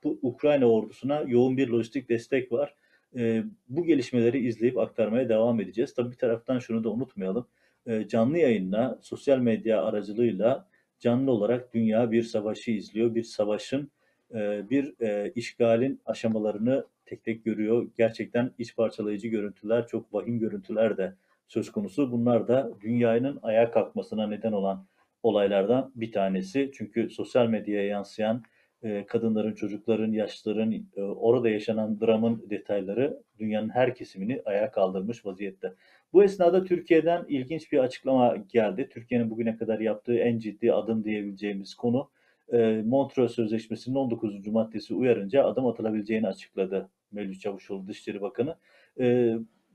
bu 0.05 0.19
Ukrayna 0.23 0.67
ordusuna 0.67 1.21
yoğun 1.27 1.57
bir 1.57 1.69
lojistik 1.69 2.09
destek 2.09 2.53
var. 2.53 2.75
E, 3.17 3.45
bu 3.69 3.85
gelişmeleri 3.85 4.47
izleyip 4.47 4.79
aktarmaya 4.79 5.29
devam 5.29 5.61
edeceğiz. 5.61 5.95
Tabii 5.95 6.11
bir 6.11 6.17
taraftan 6.17 6.59
şunu 6.59 6.85
da 6.85 6.91
unutmayalım. 6.91 7.47
E, 7.87 8.09
canlı 8.09 8.39
yayınla, 8.39 8.99
sosyal 9.03 9.39
medya 9.39 9.83
aracılığıyla 9.83 10.69
canlı 10.99 11.31
olarak 11.31 11.75
dünya 11.75 12.11
bir 12.11 12.23
savaşı 12.23 12.71
izliyor. 12.71 13.15
Bir 13.15 13.23
savaşın, 13.23 13.91
e, 14.35 14.71
bir 14.71 15.01
e, 15.01 15.33
işgalin 15.35 16.01
aşamalarını 16.07 16.87
tek 17.07 17.25
tek 17.25 17.45
görüyor. 17.45 17.89
Gerçekten 17.97 18.51
iç 18.59 18.77
parçalayıcı 18.77 19.29
görüntüler, 19.29 19.87
çok 19.87 20.15
vahim 20.15 20.39
görüntüler 20.39 20.97
de 20.97 21.15
söz 21.49 21.73
konusu. 21.73 22.13
Bunlar 22.13 22.49
da 22.49 22.73
dünyanın 22.81 23.39
ayağa 23.43 23.71
kalkmasına 23.71 24.27
neden 24.27 24.53
olan 24.53 24.87
olaylardan 25.23 25.93
bir 25.95 26.13
tanesi. 26.13 26.71
Çünkü 26.75 27.11
sosyal 27.11 27.47
medyaya 27.47 27.87
yansıyan 27.87 28.43
e, 28.83 29.07
kadınların, 29.07 29.55
çocukların, 29.55 30.13
yaşlıların, 30.13 30.73
e, 30.73 31.03
orada 31.03 31.49
yaşanan 31.49 32.01
dramın 32.01 32.51
detayları 32.51 33.23
dünyanın 33.39 33.69
her 33.69 33.95
kesimini 33.95 34.43
ayağa 34.45 34.71
kaldırmış 34.71 35.27
vaziyette. 35.27 35.73
Bu 36.13 36.25
esnada 36.25 36.65
Türkiye'den 36.65 37.25
ilginç 37.29 37.73
bir 37.73 37.79
açıklama 37.79 38.37
geldi. 38.37 38.89
Türkiye'nin 38.93 39.31
bugüne 39.31 39.57
kadar 39.57 39.81
yaptığı 39.81 40.19
en 40.19 40.39
ciddi 40.39 40.73
adım 40.73 41.05
diyebileceğimiz 41.05 41.75
konu 41.75 42.11
e, 42.53 42.83
Montreux 42.87 43.35
Sözleşmesi'nin 43.35 43.97
19. 43.97 44.47
maddesi 44.47 44.95
uyarınca 44.95 45.45
adım 45.45 45.67
atılabileceğini 45.67 46.29
açıkladı 46.29 46.91
Mevlüt 47.13 47.41
Çavuşoğlu 47.41 47.87
Dışişleri 47.87 48.21
Bakanı. 48.21 48.57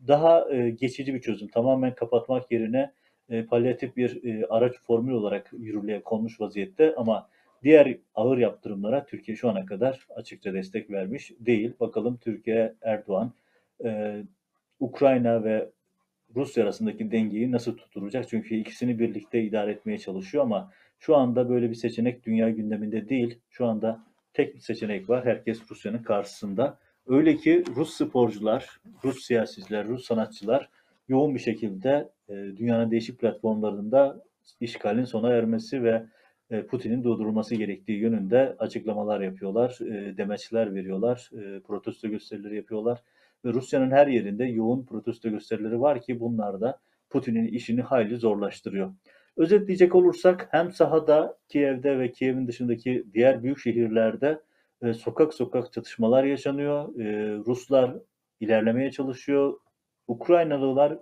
Daha 0.08 0.48
geçici 0.70 1.14
bir 1.14 1.22
çözüm, 1.22 1.48
tamamen 1.48 1.96
kapatmak 1.96 2.52
yerine 2.52 2.94
palyatif 3.50 3.98
bir 3.98 4.22
araç 4.50 4.74
formül 4.88 5.12
olarak 5.12 5.54
yürürlüğe 5.58 6.02
konmuş 6.02 6.42
vaziyette 6.42 6.96
ama 6.96 7.28
Diğer 7.64 7.98
ağır 8.16 8.38
yaptırımlara 8.38 9.06
Türkiye 9.06 9.38
şu 9.38 9.50
ana 9.50 9.66
kadar 9.66 10.08
açıkça 10.16 10.54
destek 10.54 10.92
vermiş 10.92 11.32
değil. 11.40 11.74
Bakalım 11.80 12.18
Türkiye, 12.18 12.76
Erdoğan, 12.82 13.34
e, 13.84 14.22
Ukrayna 14.80 15.44
ve 15.44 15.70
Rusya 16.36 16.64
arasındaki 16.64 17.12
dengeyi 17.12 17.52
nasıl 17.52 17.78
tutturacak? 17.78 18.30
Çünkü 18.30 18.56
ikisini 18.56 19.00
birlikte 19.00 19.42
idare 19.42 19.72
etmeye 19.72 19.98
çalışıyor 19.98 20.44
ama 20.44 20.72
şu 21.00 21.16
anda 21.16 21.50
böyle 21.50 21.70
bir 21.70 21.76
seçenek 21.76 22.26
dünya 22.26 22.50
gündeminde 22.50 23.10
değil. 23.10 23.40
Şu 23.50 23.66
anda 23.66 24.04
tek 24.34 24.56
bir 24.56 24.60
seçenek 24.60 25.10
var. 25.10 25.26
Herkes 25.26 25.72
Rusya'nın 25.72 26.04
karşısında. 26.04 26.78
Öyle 27.08 27.36
ki 27.36 27.64
Rus 27.76 27.94
sporcular, 27.94 28.80
Rus 29.04 29.24
siyasiler, 29.26 29.88
Rus 29.88 30.06
sanatçılar 30.06 30.70
yoğun 31.12 31.36
bir 31.36 31.40
şekilde 31.40 32.10
e, 32.30 32.34
dünyanın 32.34 32.92
değişik 32.92 33.20
platformlarında 33.20 34.24
işgalin 34.60 35.04
sona 35.04 35.30
ermesi 35.30 35.84
ve 35.84 36.06
e, 36.52 36.66
Putin'in 36.66 37.04
durdurulması 37.04 37.56
gerektiği 37.56 38.00
yönünde 38.00 38.56
açıklamalar 38.60 39.22
yapıyorlar, 39.22 39.78
e, 39.82 40.18
demeçler 40.18 40.76
veriyorlar, 40.76 41.30
e, 41.34 41.60
protesto 41.60 42.08
gösterileri 42.08 42.56
yapıyorlar. 42.56 43.04
Ve 43.46 43.54
Rusya'nın 43.54 43.92
her 43.92 44.08
yerinde 44.08 44.46
yoğun 44.46 44.86
protesto 44.86 45.30
gösterileri 45.30 45.82
var 45.82 46.02
ki 46.02 46.20
bunlar 46.20 46.62
da 46.62 46.80
Putin'in 47.10 47.48
işini 47.48 47.82
hayli 47.82 48.18
zorlaştırıyor. 48.18 48.94
Özetleyecek 49.38 49.96
olursak 49.96 50.48
hem 50.52 50.72
sahada, 50.72 51.38
Kiev'de 51.50 52.00
ve 52.00 52.12
Kiev'in 52.12 52.48
dışındaki 52.48 53.06
diğer 53.14 53.44
büyük 53.44 53.60
şehirlerde 53.60 54.40
sokak 54.94 55.34
sokak 55.34 55.74
çatışmalar 55.74 56.24
yaşanıyor. 56.24 56.96
Ruslar 57.46 57.96
ilerlemeye 58.40 58.92
çalışıyor. 58.92 59.54
Ukraynalılar 60.12 60.98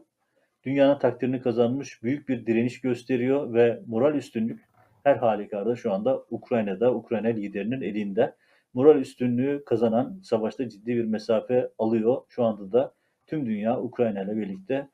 dünyanın 0.64 1.00
takdirini 1.00 1.42
kazanmış 1.42 2.04
büyük 2.04 2.30
bir 2.30 2.46
direniş 2.46 2.82
gösteriyor 2.82 3.54
ve 3.54 3.82
moral 3.88 4.16
üstünlük 4.16 4.60
her 5.04 5.16
halükarda 5.16 5.76
şu 5.76 5.94
anda 5.94 6.24
Ukrayna'da, 6.30 6.96
Ukrayna 6.96 7.28
liderinin 7.28 7.82
elinde. 7.82 8.36
Moral 8.74 9.00
üstünlüğü 9.00 9.64
kazanan 9.66 10.20
savaşta 10.24 10.70
ciddi 10.70 10.96
bir 10.96 11.04
mesafe 11.04 11.70
alıyor. 11.78 12.22
Şu 12.28 12.44
anda 12.44 12.72
da 12.72 12.94
tüm 13.28 13.46
dünya 13.46 13.82
Ukrayna 13.82 14.22
ile 14.22 14.38
birlikte 14.38 14.88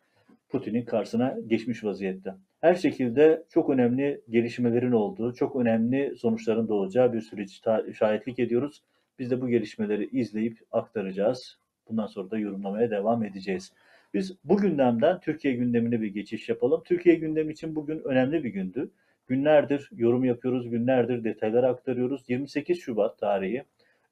Putin'in 0.49 0.85
karşısına 0.85 1.37
geçmiş 1.47 1.83
vaziyette. 1.83 2.33
Her 2.61 2.75
şekilde 2.75 3.43
çok 3.49 3.69
önemli 3.69 4.21
gelişmelerin 4.29 4.91
olduğu, 4.91 5.33
çok 5.33 5.55
önemli 5.55 6.15
sonuçların 6.17 6.67
doğacağı 6.67 7.13
bir 7.13 7.21
süreç 7.21 7.61
şahitlik 7.93 8.39
ediyoruz. 8.39 8.83
Biz 9.19 9.31
de 9.31 9.41
bu 9.41 9.47
gelişmeleri 9.47 10.09
izleyip 10.11 10.59
aktaracağız. 10.71 11.59
Bundan 11.89 12.07
sonra 12.07 12.31
da 12.31 12.37
yorumlamaya 12.37 12.91
devam 12.91 13.23
edeceğiz. 13.23 13.73
Biz 14.15 14.35
bu 14.43 14.57
gündemden 14.57 15.19
Türkiye 15.19 15.53
gündemine 15.53 16.01
bir 16.01 16.07
geçiş 16.07 16.49
yapalım. 16.49 16.81
Türkiye 16.85 17.15
gündemi 17.15 17.51
için 17.51 17.75
bugün 17.75 17.99
önemli 17.99 18.43
bir 18.43 18.49
gündü. 18.49 18.91
Günlerdir 19.27 19.89
yorum 19.95 20.25
yapıyoruz, 20.25 20.69
günlerdir 20.69 21.23
detayları 21.23 21.67
aktarıyoruz. 21.67 22.23
28 22.27 22.79
Şubat 22.79 23.19
tarihi, 23.19 23.63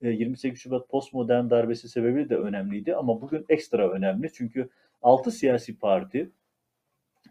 28 0.02 0.60
e, 0.60 0.62
Şubat 0.62 0.90
postmodern 0.90 1.50
darbesi 1.50 1.90
sebebiyle 1.90 2.30
de 2.30 2.38
önemliydi 2.38 2.96
ama 2.96 3.22
bugün 3.22 3.46
ekstra 3.50 3.92
önemli 3.92 4.34
çünkü 4.34 4.70
6 5.02 5.32
siyasi 5.32 5.80
parti, 5.80 6.30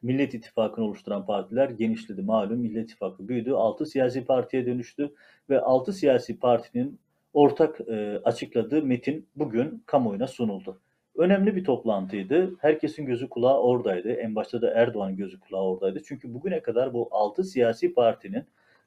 Millet 0.02 0.34
İttifakı'nı 0.34 0.84
oluşturan 0.84 1.26
partiler 1.26 1.70
genişledi 1.70 2.22
malum. 2.22 2.58
Millet 2.58 2.84
İttifakı 2.84 3.28
büyüdü. 3.28 3.52
6 3.52 3.86
siyasi 3.86 4.24
partiye 4.24 4.66
dönüştü 4.66 5.14
ve 5.50 5.60
6 5.60 5.92
siyasi 5.92 6.38
partinin 6.38 6.98
ortak 7.32 7.80
e, 7.80 8.20
açıkladığı 8.24 8.82
metin 8.82 9.26
bugün 9.36 9.82
kamuoyuna 9.86 10.26
sunuldu. 10.26 10.80
Önemli 11.16 11.56
bir 11.56 11.64
toplantıydı. 11.64 12.56
Herkesin 12.58 13.06
gözü 13.06 13.28
kulağı 13.28 13.60
oradaydı. 13.60 14.12
En 14.12 14.34
başta 14.34 14.62
da 14.62 14.70
Erdoğan 14.70 15.16
gözü 15.16 15.40
kulağı 15.40 15.62
oradaydı. 15.62 16.02
Çünkü 16.04 16.34
bugüne 16.34 16.60
kadar 16.62 16.94
bu 16.94 17.08
altı 17.10 17.44
siyasi 17.44 17.94
partinin 17.94 18.44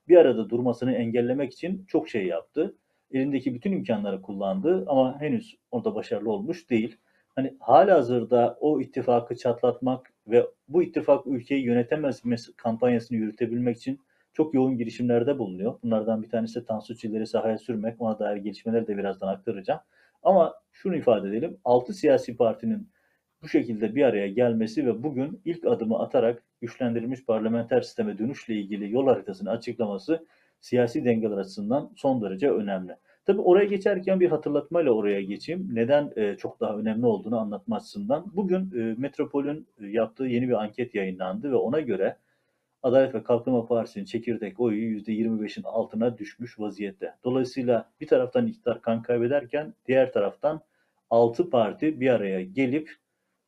bir 0.08 0.18
arada 0.18 0.50
durmasını 0.50 0.94
engellemek 0.94 1.54
için 1.54 1.86
çok 1.88 2.10
şey 2.10 2.26
yaptı. 2.26 2.76
elindeki 3.12 3.54
bütün 3.54 3.72
imkanları 3.72 4.22
kullandı 4.22 4.86
ama 4.88 5.22
henüz 5.22 5.58
orada 5.72 5.96
başarılı 5.96 6.32
olmuş 6.32 6.70
değil. 6.70 6.98
Hani 7.36 7.58
halihazırda 7.60 8.58
o 8.60 8.82
ittifakı 8.82 9.36
çatlatmak 9.36 10.14
ve 10.28 10.46
bu 10.68 10.84
ittifak 10.84 11.28
ülkeyi 11.28 11.64
yönetemez 11.64 12.24
kampanyasını 12.58 13.18
yürütebilmek 13.18 13.78
için 13.78 14.00
çok 14.34 14.54
yoğun 14.54 14.78
girişimlerde 14.78 15.40
bulunuyor. 15.40 15.80
Bunlardan 15.84 16.24
bir 16.24 16.30
tanesi 16.30 16.62
de 16.62 16.66
Tansu 16.66 16.96
Çiller'i 16.96 17.28
sahaya 17.28 17.58
sürmek. 17.58 18.02
Ona 18.02 18.20
dair 18.20 18.38
gelişmeleri 18.38 18.88
de 18.88 18.98
birazdan 18.98 19.28
aktaracağım. 19.28 19.80
Ama 20.26 20.54
şunu 20.72 20.96
ifade 20.96 21.30
edelim. 21.30 21.58
6 21.66 21.94
siyasi 21.94 22.38
partinin 22.38 22.90
bu 23.42 23.48
şekilde 23.48 23.96
bir 23.96 24.04
araya 24.04 24.28
gelmesi 24.28 24.86
ve 24.86 25.04
bugün 25.04 25.42
ilk 25.46 25.66
adımı 25.66 26.00
atarak 26.00 26.44
güçlendirilmiş 26.62 27.26
parlamenter 27.26 27.82
sisteme 27.82 28.18
dönüşle 28.18 28.56
ilgili 28.56 28.94
yol 28.94 29.08
haritasını 29.08 29.50
açıklaması 29.50 30.26
siyasi 30.60 31.06
dengeler 31.06 31.38
açısından 31.38 31.92
son 31.96 32.22
derece 32.22 32.52
önemli. 32.52 32.96
Tabi 33.26 33.42
oraya 33.42 33.66
geçerken 33.66 34.20
bir 34.20 34.30
hatırlatmayla 34.30 34.92
oraya 34.92 35.22
geçeyim. 35.22 35.70
Neden 35.74 36.14
e, 36.16 36.38
çok 36.38 36.60
daha 36.60 36.78
önemli 36.78 37.06
olduğunu 37.06 37.40
anlatma 37.40 37.76
açısından. 37.76 38.32
Bugün 38.36 38.72
e, 38.80 38.96
Metropol'ün 38.98 39.68
e, 39.82 39.88
yaptığı 39.88 40.24
yeni 40.24 40.48
bir 40.48 40.64
anket 40.64 40.96
yayınlandı 40.96 41.52
ve 41.52 41.56
ona 41.56 41.80
göre 41.80 42.18
Adalet 42.86 43.16
ve 43.16 43.24
Kalkınma 43.24 43.66
Partisi'nin 43.66 44.06
çekirdek 44.06 44.60
oyu 44.60 45.00
%25'in 45.00 45.64
altına 45.64 46.18
düşmüş 46.18 46.60
vaziyette. 46.60 47.16
Dolayısıyla 47.24 47.92
bir 48.02 48.08
taraftan 48.08 48.48
iktidar 48.48 48.82
kan 48.82 49.02
kaybederken 49.02 49.74
diğer 49.88 50.14
taraftan 50.14 50.62
6 51.10 51.50
parti 51.50 52.00
bir 52.00 52.10
araya 52.10 52.42
gelip 52.42 52.92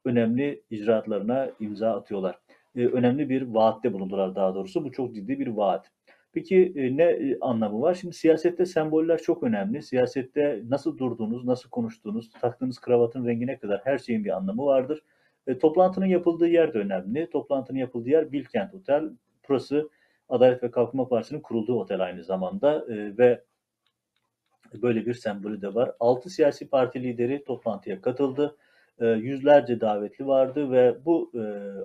önemli 0.05 0.63
icraatlarına 0.69 1.49
imza 1.59 1.95
atıyorlar. 1.95 2.39
Ee, 2.75 2.87
önemli 2.87 3.29
bir 3.29 3.41
vaatte 3.41 3.93
bulundular 3.93 4.35
daha 4.35 4.55
doğrusu. 4.55 4.83
Bu 4.83 4.91
çok 4.91 5.15
ciddi 5.15 5.39
bir 5.39 5.47
vaat. 5.47 5.91
Peki 6.33 6.73
e, 6.75 6.97
ne 6.97 7.03
e, 7.03 7.39
anlamı 7.41 7.81
var? 7.81 7.93
Şimdi 7.93 8.15
siyasette 8.15 8.65
semboller 8.65 9.17
çok 9.17 9.43
önemli. 9.43 9.81
Siyasette 9.81 10.61
nasıl 10.69 10.97
durduğunuz, 10.97 11.45
nasıl 11.45 11.69
konuştuğunuz, 11.69 12.29
taktığınız 12.41 12.79
kravatın 12.79 13.25
rengine 13.25 13.57
kadar 13.59 13.81
her 13.83 13.97
şeyin 13.97 14.25
bir 14.25 14.37
anlamı 14.37 14.65
vardır. 14.65 15.03
E, 15.47 15.57
toplantının 15.57 16.05
yapıldığı 16.05 16.47
yer 16.47 16.73
de 16.73 16.77
önemli. 16.77 17.29
Toplantının 17.29 17.79
yapıldığı 17.79 18.09
yer 18.09 18.31
Bilkent 18.31 18.73
Otel. 18.73 19.09
Burası 19.49 19.89
Adalet 20.29 20.63
ve 20.63 20.71
Kalkınma 20.71 21.07
Partisi'nin 21.07 21.41
kurulduğu 21.41 21.79
otel 21.79 22.01
aynı 22.01 22.23
zamanda 22.23 22.85
e, 22.89 23.17
ve 23.17 23.43
böyle 24.73 25.05
bir 25.05 25.13
sembolü 25.13 25.61
de 25.61 25.73
var. 25.73 25.91
Altı 25.99 26.29
siyasi 26.29 26.69
parti 26.69 27.03
lideri 27.03 27.43
toplantıya 27.43 28.01
katıldı. 28.01 28.57
E, 28.99 29.07
yüzlerce 29.07 29.81
davetli 29.81 30.27
vardı 30.27 30.71
ve 30.71 31.05
bu 31.05 31.31
e, 31.35 31.41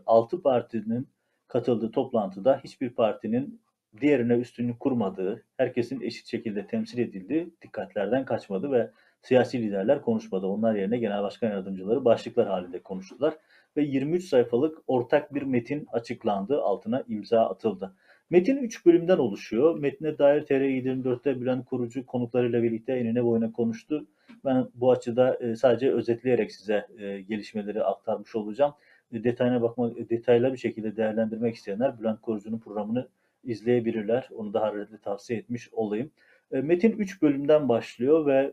altı 0.06 0.42
partinin 0.42 1.08
katıldığı 1.48 1.90
toplantıda 1.90 2.60
hiçbir 2.64 2.90
partinin 2.90 3.60
diğerine 4.00 4.34
üstünlük 4.34 4.80
kurmadığı, 4.80 5.44
herkesin 5.56 6.00
eşit 6.00 6.26
şekilde 6.26 6.66
temsil 6.66 6.98
edildiği 6.98 7.54
dikkatlerden 7.62 8.24
kaçmadı 8.24 8.72
ve 8.72 8.90
siyasi 9.22 9.62
liderler 9.62 10.02
konuşmadı. 10.02 10.46
Onlar 10.46 10.74
yerine 10.74 10.98
genel 10.98 11.22
başkan 11.22 11.48
yardımcıları 11.48 12.04
başlıklar 12.04 12.48
halinde 12.48 12.82
konuştular 12.82 13.34
ve 13.76 13.82
23 13.82 14.24
sayfalık 14.24 14.78
ortak 14.86 15.34
bir 15.34 15.42
metin 15.42 15.86
açıklandı, 15.92 16.62
altına 16.62 17.04
imza 17.08 17.40
atıldı. 17.40 17.94
Metin 18.32 18.56
3 18.56 18.86
bölümden 18.86 19.18
oluşuyor. 19.18 19.78
Metne 19.78 20.18
dair 20.18 20.42
TR24'te 20.42 21.40
Bülent 21.40 21.64
Kurucu 21.64 22.06
konuklarıyla 22.06 22.62
birlikte 22.62 22.92
enine 22.92 23.24
boyuna 23.24 23.52
konuştu. 23.52 24.06
Ben 24.44 24.68
bu 24.74 24.90
açıda 24.90 25.34
e, 25.34 25.56
sadece 25.56 25.92
özetleyerek 25.92 26.52
size 26.52 26.86
e, 26.98 27.20
gelişmeleri 27.20 27.84
aktarmış 27.84 28.34
olacağım. 28.34 28.74
E, 29.12 29.24
detayına 29.24 29.62
bakmak, 29.62 30.10
detaylı 30.10 30.52
bir 30.52 30.58
şekilde 30.58 30.96
değerlendirmek 30.96 31.54
isteyenler 31.54 32.00
Bülent 32.00 32.20
Kurucu'nun 32.20 32.58
programını 32.58 33.08
izleyebilirler. 33.44 34.28
Onu 34.34 34.54
daha 34.54 34.66
hararetle 34.66 34.98
tavsiye 34.98 35.38
etmiş 35.38 35.68
olayım. 35.72 36.10
Metin 36.50 36.92
3 36.92 37.22
bölümden 37.22 37.68
başlıyor 37.68 38.26
ve 38.26 38.52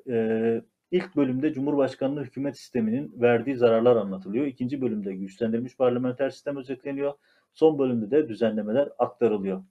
İlk 0.92 1.16
bölümde 1.16 1.54
Cumhurbaşkanlığı 1.54 2.24
hükümet 2.24 2.58
sisteminin 2.58 3.22
verdiği 3.22 3.56
zararlar 3.56 3.96
anlatılıyor. 3.96 4.46
İkinci 4.46 4.82
bölümde 4.82 5.14
güçlendirilmiş 5.14 5.78
parlamenter 5.78 6.30
sistem 6.30 6.58
özetleniyor. 6.58 7.14
Son 7.54 7.80
bölümde 7.80 8.12
de 8.12 8.30
düzenlemeler 8.30 8.90
aktarılıyor. 8.98 9.64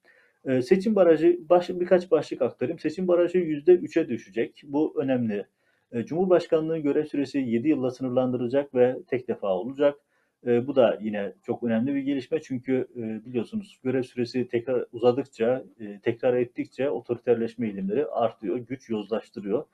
Ee, 0.44 0.62
seçim 0.62 0.94
barajı, 0.94 1.38
baş, 1.48 1.68
birkaç 1.68 2.10
başlık 2.10 2.42
aktarayım. 2.42 2.78
Seçim 2.78 3.08
barajı 3.08 3.38
%3'e 3.38 4.08
düşecek. 4.08 4.62
Bu 4.64 5.02
önemli. 5.02 5.46
Ee, 5.92 6.04
Cumhurbaşkanlığı 6.04 6.78
görev 6.78 7.04
süresi 7.04 7.38
7 7.38 7.68
yılla 7.68 7.90
sınırlandırılacak 7.90 8.74
ve 8.74 8.96
tek 9.06 9.28
defa 9.28 9.48
olacak. 9.48 9.96
E, 10.46 10.66
bu 10.66 10.76
da 10.76 10.98
yine 11.00 11.34
çok 11.42 11.62
önemli 11.62 11.94
bir 11.94 12.00
gelişme 12.00 12.42
çünkü 12.42 12.88
e, 12.96 13.24
biliyorsunuz 13.24 13.80
görev 13.84 14.02
süresi 14.02 14.48
tekrar 14.48 14.84
uzadıkça, 14.92 15.64
e, 15.80 16.00
tekrar 16.00 16.34
ettikçe 16.34 16.90
otoriterleşme 16.90 17.66
eğilimleri 17.66 18.06
artıyor, 18.06 18.56
güç 18.56 18.90
yozlaştırıyor. 18.90 19.64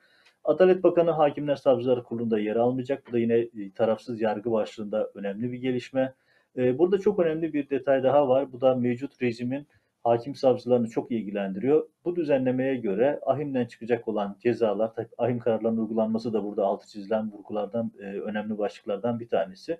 Adalet 0.45 0.83
Bakanı 0.83 1.11
Hakimler 1.11 1.55
Savcılar 1.55 2.03
Kurulu'nda 2.03 2.39
yer 2.39 2.55
almayacak. 2.55 3.07
Bu 3.07 3.11
da 3.11 3.19
yine 3.19 3.37
e, 3.37 3.71
tarafsız 3.75 4.21
yargı 4.21 4.51
başlığında 4.51 5.11
önemli 5.15 5.51
bir 5.51 5.57
gelişme. 5.57 6.13
E, 6.57 6.77
burada 6.77 6.99
çok 6.99 7.19
önemli 7.19 7.53
bir 7.53 7.69
detay 7.69 8.03
daha 8.03 8.29
var. 8.29 8.51
Bu 8.51 8.61
da 8.61 8.75
mevcut 8.75 9.21
rejimin 9.21 9.67
hakim 10.03 10.35
savcılarını 10.35 10.89
çok 10.89 11.11
ilgilendiriyor. 11.11 11.87
Bu 12.05 12.15
düzenlemeye 12.15 12.75
göre 12.75 13.19
ahimden 13.25 13.65
çıkacak 13.65 14.07
olan 14.07 14.37
cezalar, 14.39 14.91
ahim 15.17 15.39
kararlarının 15.39 15.81
uygulanması 15.81 16.33
da 16.33 16.43
burada 16.43 16.65
altı 16.65 16.87
çizilen 16.87 17.31
vurgulardan, 17.31 17.91
e, 17.99 18.03
önemli 18.03 18.57
başlıklardan 18.57 19.19
bir 19.19 19.29
tanesi. 19.29 19.77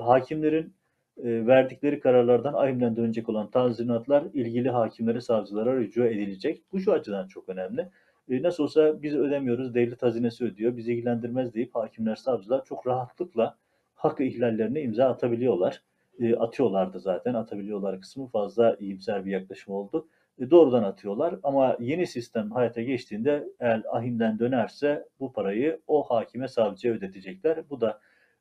Hakimlerin 0.00 0.74
verdikleri 1.16 2.00
kararlardan 2.00 2.54
ahimden 2.54 2.96
dönecek 2.96 3.28
olan 3.28 3.50
tazminatlar 3.50 4.24
ilgili 4.34 4.70
hakimlere, 4.70 5.20
savcılara 5.20 5.76
rücu 5.76 6.04
edilecek. 6.04 6.62
Bu 6.72 6.80
şu 6.80 6.92
açıdan 6.92 7.28
çok 7.28 7.48
önemli. 7.48 7.88
E, 8.28 8.42
nasıl 8.42 8.64
olsa 8.64 9.02
biz 9.02 9.14
ödemiyoruz, 9.14 9.74
devlet 9.74 10.02
hazinesi 10.02 10.44
ödüyor, 10.44 10.76
bizi 10.76 10.92
ilgilendirmez 10.92 11.54
deyip 11.54 11.74
hakimler, 11.74 12.16
savcılar 12.16 12.64
çok 12.64 12.86
rahatlıkla 12.86 13.56
hak 13.94 14.20
ihlallerine 14.20 14.82
imza 14.82 15.08
atabiliyorlar. 15.08 15.82
E, 16.20 16.36
atıyorlardı 16.36 17.00
zaten, 17.00 17.34
atabiliyorlar 17.34 18.00
kısmı 18.00 18.26
fazla 18.26 18.76
iyimser 18.80 19.24
bir 19.24 19.30
yaklaşım 19.30 19.74
oldu. 19.74 20.08
E, 20.38 20.50
doğrudan 20.50 20.82
atıyorlar 20.82 21.34
ama 21.42 21.76
yeni 21.80 22.06
sistem 22.06 22.50
hayata 22.50 22.82
geçtiğinde 22.82 23.48
eğer 23.60 23.82
ahimden 23.90 24.38
dönerse 24.38 25.08
bu 25.20 25.32
parayı 25.32 25.80
o 25.86 26.02
hakime, 26.02 26.48
savcıya 26.48 26.94
ödetecekler. 26.94 27.70
Bu 27.70 27.80
da 27.80 28.00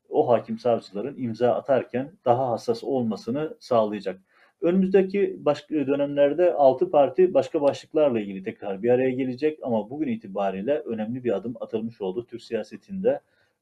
o 0.09 0.29
hakim 0.29 0.59
savcıların 0.59 1.15
imza 1.17 1.53
atarken 1.53 2.11
daha 2.25 2.49
hassas 2.49 2.83
olmasını 2.83 3.57
sağlayacak. 3.59 4.19
Önümüzdeki 4.63 5.37
başka 5.39 5.75
dönemlerde 5.75 6.53
altı 6.53 6.91
parti 6.91 7.33
başka 7.33 7.61
başlıklarla 7.61 8.19
ilgili 8.19 8.43
tekrar 8.43 8.83
bir 8.83 8.89
araya 8.89 9.09
gelecek 9.09 9.59
ama 9.61 9.89
bugün 9.89 10.07
itibariyle 10.07 10.79
önemli 10.79 11.23
bir 11.23 11.35
adım 11.35 11.55
atılmış 11.59 12.01
oldu. 12.01 12.25
Türk 12.25 12.41
siyasetinde 12.41 13.19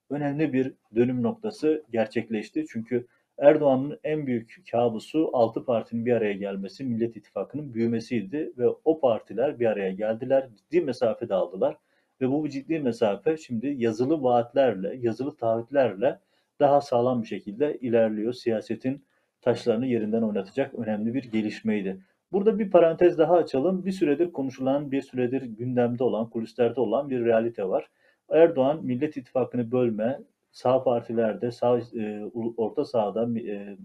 önemli 0.09 0.53
bir 0.53 0.73
dönüm 0.95 1.23
noktası 1.23 1.83
gerçekleşti. 1.91 2.65
Çünkü 2.69 3.07
Erdoğan'ın 3.37 3.99
en 4.03 4.27
büyük 4.27 4.63
kabusu 4.71 5.29
altı 5.33 5.65
partinin 5.65 6.05
bir 6.05 6.13
araya 6.13 6.33
gelmesi, 6.33 6.83
Millet 6.83 7.17
İttifakı'nın 7.17 7.73
büyümesiydi 7.73 8.51
ve 8.57 8.67
o 8.85 8.99
partiler 8.99 9.59
bir 9.59 9.65
araya 9.65 9.91
geldiler, 9.91 10.49
ciddi 10.57 10.81
mesafe 10.81 11.35
aldılar 11.35 11.77
ve 12.21 12.31
bu 12.31 12.49
ciddi 12.49 12.79
mesafe 12.79 13.37
şimdi 13.37 13.67
yazılı 13.67 14.23
vaatlerle, 14.23 14.95
yazılı 14.95 15.35
taahhütlerle 15.35 16.19
daha 16.59 16.81
sağlam 16.81 17.21
bir 17.21 17.27
şekilde 17.27 17.77
ilerliyor. 17.77 18.33
Siyasetin 18.33 19.03
taşlarını 19.41 19.87
yerinden 19.87 20.21
oynatacak 20.21 20.73
önemli 20.73 21.13
bir 21.13 21.23
gelişmeydi. 21.23 22.01
Burada 22.31 22.59
bir 22.59 22.71
parantez 22.71 23.17
daha 23.17 23.33
açalım. 23.33 23.85
Bir 23.85 23.91
süredir 23.91 24.31
konuşulan, 24.31 24.91
bir 24.91 25.01
süredir 25.01 25.41
gündemde 25.41 26.03
olan, 26.03 26.29
kulislerde 26.29 26.81
olan 26.81 27.09
bir 27.09 27.25
realite 27.25 27.69
var. 27.69 27.89
Erdoğan 28.29 28.85
Millet 28.85 29.17
İttifakı'nı 29.17 29.71
bölme, 29.71 30.19
sağ 30.51 30.83
partilerde, 30.83 31.51
sağ 31.51 31.79
e, 31.79 32.25
orta 32.57 32.85
sahada 32.85 33.39
e, 33.39 33.77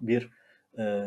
bir 0.00 0.30
e, 0.78 1.04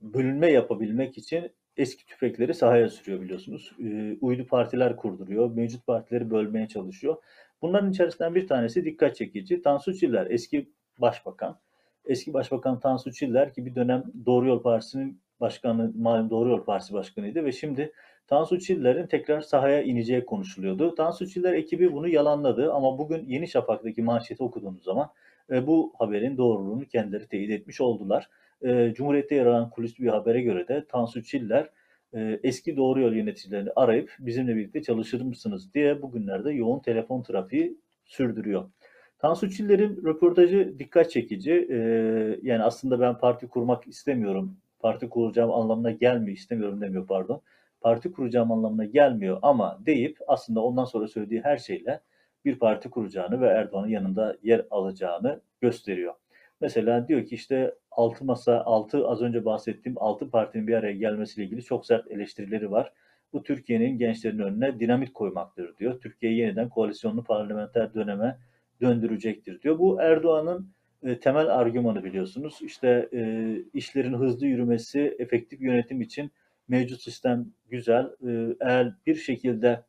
bölünme 0.00 0.50
yapabilmek 0.50 1.18
için 1.18 1.50
eski 1.76 2.06
tüfekleri 2.06 2.54
sahaya 2.54 2.88
sürüyor 2.88 3.20
biliyorsunuz. 3.20 3.72
E, 3.84 4.16
uydu 4.20 4.46
partiler 4.46 4.96
kurduruyor, 4.96 5.50
mevcut 5.50 5.86
partileri 5.86 6.30
bölmeye 6.30 6.68
çalışıyor. 6.68 7.16
Bunların 7.62 7.90
içerisinden 7.90 8.34
bir 8.34 8.46
tanesi 8.46 8.84
dikkat 8.84 9.16
çekici. 9.16 9.62
Tansu 9.62 9.94
Çiller 9.94 10.26
eski 10.30 10.70
başbakan 10.98 11.58
eski 12.04 12.34
Başbakan 12.34 12.80
Tansu 12.80 13.12
Çiller 13.12 13.54
ki 13.54 13.66
bir 13.66 13.74
dönem 13.74 14.04
Doğru 14.26 14.48
Yol 14.48 14.62
Partisi'nin 14.62 15.20
başkanı, 15.40 15.92
malum 15.98 16.30
Doğru 16.30 16.48
Yol 16.48 16.64
Partisi 16.64 16.94
başkanıydı 16.94 17.44
ve 17.44 17.52
şimdi 17.52 17.92
Tansu 18.26 18.58
Çiller'in 18.58 19.06
tekrar 19.06 19.40
sahaya 19.40 19.82
ineceği 19.82 20.24
konuşuluyordu. 20.24 20.94
Tansu 20.94 21.28
Çiller 21.28 21.52
ekibi 21.52 21.92
bunu 21.92 22.08
yalanladı 22.08 22.72
ama 22.72 22.98
bugün 22.98 23.26
Yeni 23.26 23.48
Şafak'taki 23.48 24.02
manşeti 24.02 24.42
okuduğunuz 24.42 24.82
zaman 24.82 25.10
e, 25.50 25.66
bu 25.66 25.92
haberin 25.98 26.36
doğruluğunu 26.36 26.84
kendileri 26.84 27.28
teyit 27.28 27.50
etmiş 27.50 27.80
oldular. 27.80 28.30
E, 28.62 28.92
Cumhuriyet'te 28.94 29.34
yer 29.34 29.46
alan 29.46 29.70
kulis 29.70 29.98
bir 29.98 30.08
habere 30.08 30.42
göre 30.42 30.68
de 30.68 30.84
Tansu 30.88 31.22
Çiller 31.22 31.70
e, 32.14 32.40
eski 32.42 32.76
doğru 32.76 33.00
yol 33.00 33.12
yöneticilerini 33.12 33.70
arayıp 33.76 34.16
bizimle 34.18 34.56
birlikte 34.56 34.82
çalışır 34.82 35.20
mısınız 35.20 35.74
diye 35.74 36.02
bugünlerde 36.02 36.52
yoğun 36.52 36.80
telefon 36.80 37.22
trafiği 37.22 37.76
sürdürüyor. 38.04 38.70
Tansu 39.20 39.50
Çiller'in 39.50 40.04
röportajı 40.04 40.78
dikkat 40.78 41.10
çekici. 41.10 41.68
Ee, 41.70 41.76
yani 42.42 42.62
aslında 42.62 43.00
ben 43.00 43.18
parti 43.18 43.48
kurmak 43.48 43.86
istemiyorum. 43.86 44.56
Parti 44.78 45.08
kuracağım 45.08 45.50
anlamına 45.52 45.90
gelmiyor, 45.90 46.36
istemiyorum 46.36 46.80
demiyor 46.80 47.06
pardon. 47.06 47.42
parti 47.80 48.12
kuracağım 48.12 48.52
anlamına 48.52 48.84
gelmiyor 48.84 49.38
ama 49.42 49.78
deyip 49.86 50.18
aslında 50.26 50.60
ondan 50.60 50.84
sonra 50.84 51.08
söylediği 51.08 51.40
her 51.40 51.58
şeyle 51.58 52.00
bir 52.44 52.58
parti 52.58 52.90
kuracağını 52.90 53.40
ve 53.40 53.46
Erdoğan'ın 53.46 53.88
yanında 53.88 54.36
yer 54.42 54.66
alacağını 54.70 55.40
gösteriyor. 55.60 56.14
Mesela 56.60 57.08
diyor 57.08 57.26
ki 57.26 57.34
işte 57.34 57.74
altı 57.90 58.24
masa, 58.24 58.60
altı 58.64 59.08
az 59.08 59.22
önce 59.22 59.44
bahsettiğim 59.44 60.02
altı 60.02 60.30
partinin 60.30 60.66
bir 60.66 60.74
araya 60.74 60.92
gelmesiyle 60.92 61.46
ilgili 61.46 61.62
çok 61.62 61.86
sert 61.86 62.10
eleştirileri 62.10 62.70
var. 62.70 62.92
Bu 63.32 63.42
Türkiye'nin 63.42 63.98
gençlerin 63.98 64.38
önüne 64.38 64.80
dinamit 64.80 65.12
koymaktır 65.12 65.76
diyor. 65.76 66.00
Türkiye'yi 66.00 66.38
yeniden 66.38 66.68
koalisyonlu 66.68 67.24
parlamenter 67.24 67.94
döneme 67.94 68.38
döndürecektir 68.80 69.62
diyor. 69.62 69.78
Bu 69.78 70.00
Erdoğan'ın 70.00 70.70
e, 71.02 71.20
temel 71.20 71.46
argümanı 71.46 72.04
biliyorsunuz. 72.04 72.58
İşte 72.62 73.08
e, 73.12 73.54
işlerin 73.74 74.14
hızlı 74.14 74.46
yürümesi, 74.46 75.16
efektif 75.18 75.60
yönetim 75.60 76.00
için 76.00 76.30
mevcut 76.68 77.02
sistem 77.02 77.46
güzel. 77.68 78.04
E, 78.04 78.56
eğer 78.60 78.94
bir 79.06 79.14
şekilde 79.14 79.82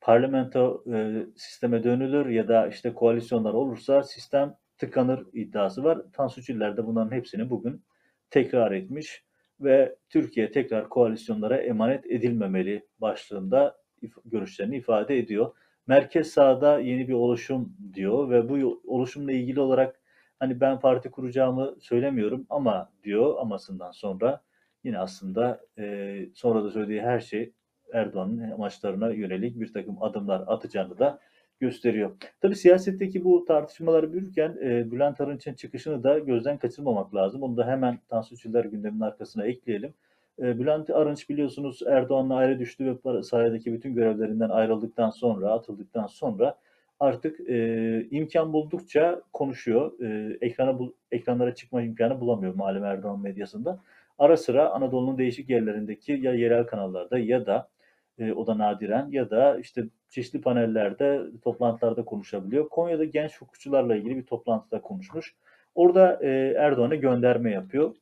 parlamento 0.00 0.84
e, 0.92 1.26
sisteme 1.36 1.84
dönülür 1.84 2.26
ya 2.26 2.48
da 2.48 2.68
işte 2.68 2.94
koalisyonlar 2.94 3.54
olursa 3.54 4.02
sistem 4.02 4.56
tıkanır 4.78 5.26
iddiası 5.32 5.84
var. 5.84 6.02
Tansu 6.12 6.42
Çiller 6.42 6.76
de 6.76 6.86
bunların 6.86 7.16
hepsini 7.16 7.50
bugün 7.50 7.82
tekrar 8.30 8.72
etmiş 8.72 9.24
ve 9.60 9.96
Türkiye 10.08 10.52
tekrar 10.52 10.88
koalisyonlara 10.88 11.56
emanet 11.56 12.06
edilmemeli 12.06 12.86
başlığında 13.00 13.78
görüşlerini 14.24 14.76
ifade 14.76 15.18
ediyor. 15.18 15.54
Merkez 15.86 16.30
sağda 16.30 16.78
yeni 16.78 17.08
bir 17.08 17.12
oluşum 17.12 17.76
diyor 17.94 18.30
ve 18.30 18.48
bu 18.48 18.82
oluşumla 18.86 19.32
ilgili 19.32 19.60
olarak 19.60 20.00
hani 20.38 20.60
ben 20.60 20.80
parti 20.80 21.10
kuracağımı 21.10 21.76
söylemiyorum 21.80 22.46
ama 22.50 22.92
diyor 23.04 23.34
amasından 23.40 23.90
sonra 23.90 24.40
yine 24.84 24.98
aslında 24.98 25.60
e, 25.78 26.28
sonra 26.34 26.64
da 26.64 26.70
söylediği 26.70 27.00
her 27.00 27.20
şey 27.20 27.52
Erdoğan'ın 27.92 28.50
amaçlarına 28.50 29.10
yönelik 29.10 29.60
bir 29.60 29.72
takım 29.72 30.02
adımlar 30.02 30.44
atacağını 30.46 30.98
da 30.98 31.20
gösteriyor. 31.60 32.16
Tabii 32.40 32.56
siyasetteki 32.56 33.24
bu 33.24 33.44
tartışmaları 33.44 34.12
büyürken 34.12 34.56
e, 34.62 34.90
Bülent 34.90 35.20
Arınç'ın 35.20 35.54
çıkışını 35.54 36.02
da 36.02 36.18
gözden 36.18 36.58
kaçırmamak 36.58 37.14
lazım. 37.14 37.42
Onu 37.42 37.56
da 37.56 37.66
hemen 37.66 37.98
Tansu 38.08 38.36
Çiller 38.36 38.64
gündemin 38.64 39.00
arkasına 39.00 39.46
ekleyelim. 39.46 39.94
E, 40.42 40.58
Bülent 40.58 40.90
Arınç 40.90 41.28
biliyorsunuz 41.28 41.82
Erdoğan'la 41.86 42.34
ayrı 42.34 42.58
düştü 42.58 42.98
ve 43.04 43.22
saraydaki 43.22 43.72
bütün 43.72 43.94
görevlerinden 43.94 44.48
ayrıldıktan 44.48 45.10
sonra, 45.10 45.52
atıldıktan 45.52 46.06
sonra 46.06 46.56
artık 47.00 47.40
e, 47.50 48.06
imkan 48.10 48.52
buldukça 48.52 49.22
konuşuyor. 49.32 50.00
E, 50.00 50.38
ekrana 50.40 50.78
bu, 50.78 50.94
ekranlara 51.12 51.54
çıkma 51.54 51.82
imkanı 51.82 52.20
bulamıyor 52.20 52.54
malum 52.54 52.84
Erdoğan 52.84 53.20
medyasında. 53.20 53.80
Ara 54.18 54.36
sıra 54.36 54.70
Anadolu'nun 54.70 55.18
değişik 55.18 55.50
yerlerindeki 55.50 56.12
ya 56.12 56.34
yerel 56.34 56.66
kanallarda 56.66 57.18
ya 57.18 57.46
da 57.46 57.68
e, 58.18 58.32
o 58.32 58.46
da 58.46 58.58
nadiren 58.58 59.08
ya 59.10 59.30
da 59.30 59.58
işte 59.58 59.84
çeşitli 60.10 60.40
panellerde, 60.40 61.22
toplantılarda 61.42 62.04
konuşabiliyor. 62.04 62.68
Konya'da 62.68 63.04
genç 63.04 63.40
hukukçularla 63.40 63.96
ilgili 63.96 64.16
bir 64.16 64.26
toplantıda 64.26 64.80
konuşmuş. 64.80 65.34
Orada 65.74 66.18
e, 66.22 66.28
Erdoğan'a 66.58 66.94
gönderme 66.94 67.50
yapıyor. 67.50 67.94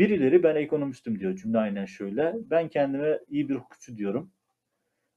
Birileri 0.00 0.42
ben 0.42 0.56
ekonomistim 0.56 1.20
diyor 1.20 1.36
cümle 1.36 1.58
aynen 1.58 1.84
şöyle. 1.84 2.34
Ben 2.50 2.68
kendime 2.68 3.20
iyi 3.28 3.48
bir 3.48 3.54
hukukçu 3.54 3.96
diyorum. 3.96 4.30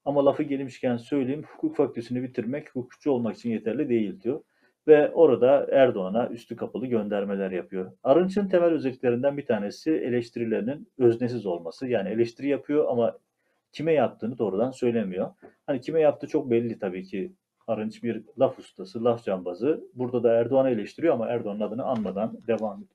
Ama 0.05 0.25
lafı 0.25 0.43
gelmişken 0.43 0.97
söyleyeyim 0.97 1.43
hukuk 1.43 1.75
fakültesini 1.75 2.23
bitirmek 2.23 2.75
hukukçu 2.75 3.11
olmak 3.11 3.35
için 3.35 3.49
yeterli 3.49 3.89
değil 3.89 4.21
diyor. 4.21 4.43
Ve 4.87 5.11
orada 5.11 5.67
Erdoğan'a 5.71 6.29
üstü 6.29 6.55
kapalı 6.55 6.87
göndermeler 6.87 7.51
yapıyor. 7.51 7.91
Arınç'ın 8.03 8.47
temel 8.47 8.69
özelliklerinden 8.69 9.37
bir 9.37 9.45
tanesi 9.45 9.91
eleştirilerinin 9.91 10.87
öznesiz 10.97 11.45
olması. 11.45 11.87
Yani 11.87 12.09
eleştiri 12.09 12.47
yapıyor 12.47 12.85
ama 12.89 13.19
kime 13.71 13.93
yaptığını 13.93 14.37
doğrudan 14.37 14.71
söylemiyor. 14.71 15.31
Hani 15.65 15.81
kime 15.81 16.01
yaptığı 16.01 16.27
çok 16.27 16.51
belli 16.51 16.79
tabii 16.79 17.03
ki. 17.03 17.33
Arınç 17.67 18.03
bir 18.03 18.23
laf 18.39 18.59
ustası, 18.59 19.03
laf 19.03 19.23
cambazı. 19.23 19.83
Burada 19.93 20.23
da 20.23 20.33
Erdoğan'ı 20.33 20.69
eleştiriyor 20.69 21.13
ama 21.13 21.27
Erdoğan'ın 21.27 21.59
adını 21.59 21.83
anmadan 21.83 22.37
devam 22.47 22.77
ediyor. 22.77 22.92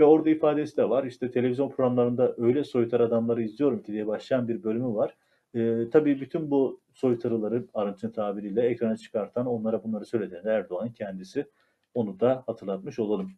Ve 0.00 0.04
orada 0.04 0.30
ifadesi 0.30 0.76
de 0.76 0.88
var. 0.88 1.04
İşte 1.04 1.30
televizyon 1.30 1.70
programlarında 1.70 2.34
öyle 2.38 2.64
soytar 2.64 3.00
adamları 3.00 3.42
izliyorum 3.42 3.82
ki 3.82 3.92
diye 3.92 4.06
başlayan 4.06 4.48
bir 4.48 4.62
bölümü 4.62 4.94
var. 4.94 5.16
Ee, 5.54 5.90
tabii 5.92 6.20
bütün 6.20 6.50
bu 6.50 6.80
soytarıları 6.94 7.64
Arınç'ın 7.74 8.10
tabiriyle 8.10 8.62
ekrana 8.62 8.96
çıkartan, 8.96 9.46
onlara 9.46 9.84
bunları 9.84 10.04
söylediğinde 10.04 10.50
Erdoğan 10.50 10.92
kendisi 10.92 11.46
onu 11.94 12.20
da 12.20 12.42
hatırlatmış 12.46 12.98
olalım. 12.98 13.32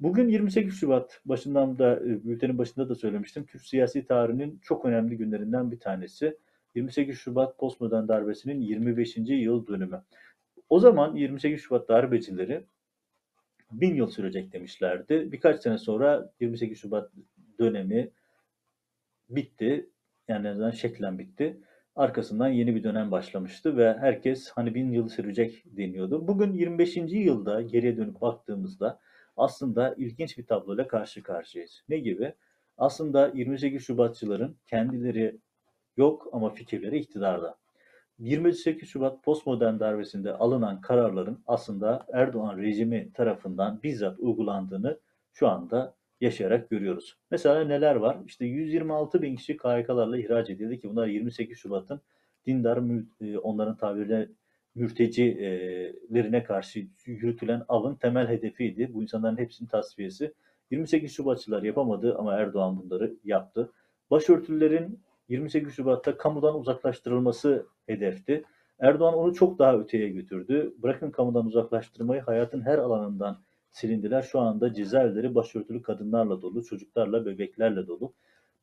Bugün 0.00 0.28
28 0.28 0.74
Şubat 0.74 1.20
başından 1.24 1.78
da 1.78 1.96
e, 1.96 2.24
bültenin 2.24 2.58
başında 2.58 2.88
da 2.88 2.94
söylemiştim. 2.94 3.46
Türk 3.46 3.62
siyasi 3.62 4.06
tarihinin 4.06 4.60
çok 4.62 4.84
önemli 4.84 5.16
günlerinden 5.16 5.70
bir 5.70 5.80
tanesi. 5.80 6.38
28 6.74 7.18
Şubat 7.18 7.58
postmodern 7.58 8.08
darbesinin 8.08 8.60
25. 8.60 9.16
yıl 9.16 9.66
dönümü. 9.66 10.02
O 10.68 10.78
zaman 10.78 11.16
28 11.16 11.60
Şubat 11.60 11.88
darbecileri 11.88 12.64
bin 13.80 13.94
yıl 13.94 14.06
sürecek 14.06 14.52
demişlerdi. 14.52 15.32
Birkaç 15.32 15.62
sene 15.62 15.78
sonra 15.78 16.30
28 16.40 16.78
Şubat 16.78 17.10
dönemi 17.60 18.10
bitti. 19.28 19.90
Yani 20.28 20.48
en 20.48 20.70
şeklen 20.70 21.18
bitti. 21.18 21.60
Arkasından 21.96 22.48
yeni 22.48 22.74
bir 22.74 22.84
dönem 22.84 23.10
başlamıştı 23.10 23.76
ve 23.76 23.94
herkes 24.00 24.50
hani 24.50 24.74
bin 24.74 24.92
yıl 24.92 25.08
sürecek 25.08 25.62
deniyordu. 25.66 26.28
Bugün 26.28 26.52
25. 26.52 26.96
yılda 26.96 27.62
geriye 27.62 27.96
dönüp 27.96 28.20
baktığımızda 28.20 29.00
aslında 29.36 29.94
ilginç 29.98 30.38
bir 30.38 30.46
tabloyla 30.46 30.88
karşı 30.88 31.22
karşıyayız. 31.22 31.82
Ne 31.88 31.98
gibi? 31.98 32.34
Aslında 32.78 33.30
28 33.34 33.82
Şubatçıların 33.82 34.56
kendileri 34.66 35.38
yok 35.96 36.28
ama 36.32 36.50
fikirleri 36.50 36.98
iktidarda. 36.98 37.56
28 38.18 38.88
Şubat 38.88 39.24
postmodern 39.24 39.80
darbesinde 39.80 40.32
alınan 40.32 40.80
kararların 40.80 41.42
aslında 41.46 42.06
Erdoğan 42.12 42.58
rejimi 42.58 43.12
tarafından 43.12 43.82
bizzat 43.82 44.20
uygulandığını 44.20 45.00
şu 45.32 45.48
anda 45.48 45.94
yaşayarak 46.20 46.70
görüyoruz. 46.70 47.18
Mesela 47.30 47.64
neler 47.64 47.94
var? 47.94 48.18
İşte 48.26 48.44
126 48.44 49.22
bin 49.22 49.36
kişi 49.36 49.56
KHK'larla 49.56 50.18
ihraç 50.18 50.50
edildi 50.50 50.80
ki 50.80 50.90
bunlar 50.90 51.06
28 51.06 51.58
Şubat'ın 51.58 52.00
dindar 52.46 52.82
e, 53.20 53.38
onların 53.38 53.76
tabiriyle 53.76 54.28
mültecilerine 54.74 56.44
karşı 56.44 56.86
yürütülen 57.06 57.62
avın 57.68 57.94
temel 57.94 58.28
hedefiydi. 58.28 58.94
Bu 58.94 59.02
insanların 59.02 59.38
hepsinin 59.38 59.68
tasfiyesi. 59.68 60.34
28 60.70 61.12
Şubatçılar 61.12 61.62
yapamadı 61.62 62.18
ama 62.18 62.34
Erdoğan 62.34 62.78
bunları 62.78 63.14
yaptı. 63.24 63.72
Başörtülerin 64.10 65.03
28 65.28 65.74
Şubat'ta 65.74 66.16
kamudan 66.16 66.58
uzaklaştırılması 66.58 67.66
hedefti. 67.86 68.44
Erdoğan 68.78 69.14
onu 69.14 69.34
çok 69.34 69.58
daha 69.58 69.78
öteye 69.78 70.08
götürdü. 70.08 70.74
Bırakın 70.78 71.10
kamudan 71.10 71.46
uzaklaştırmayı 71.46 72.20
hayatın 72.20 72.60
her 72.60 72.78
alanından 72.78 73.40
silindiler. 73.70 74.22
Şu 74.22 74.40
anda 74.40 74.74
cezaevleri 74.74 75.34
başörtülü 75.34 75.82
kadınlarla 75.82 76.42
dolu, 76.42 76.64
çocuklarla, 76.64 77.26
bebeklerle 77.26 77.86
dolu. 77.86 78.12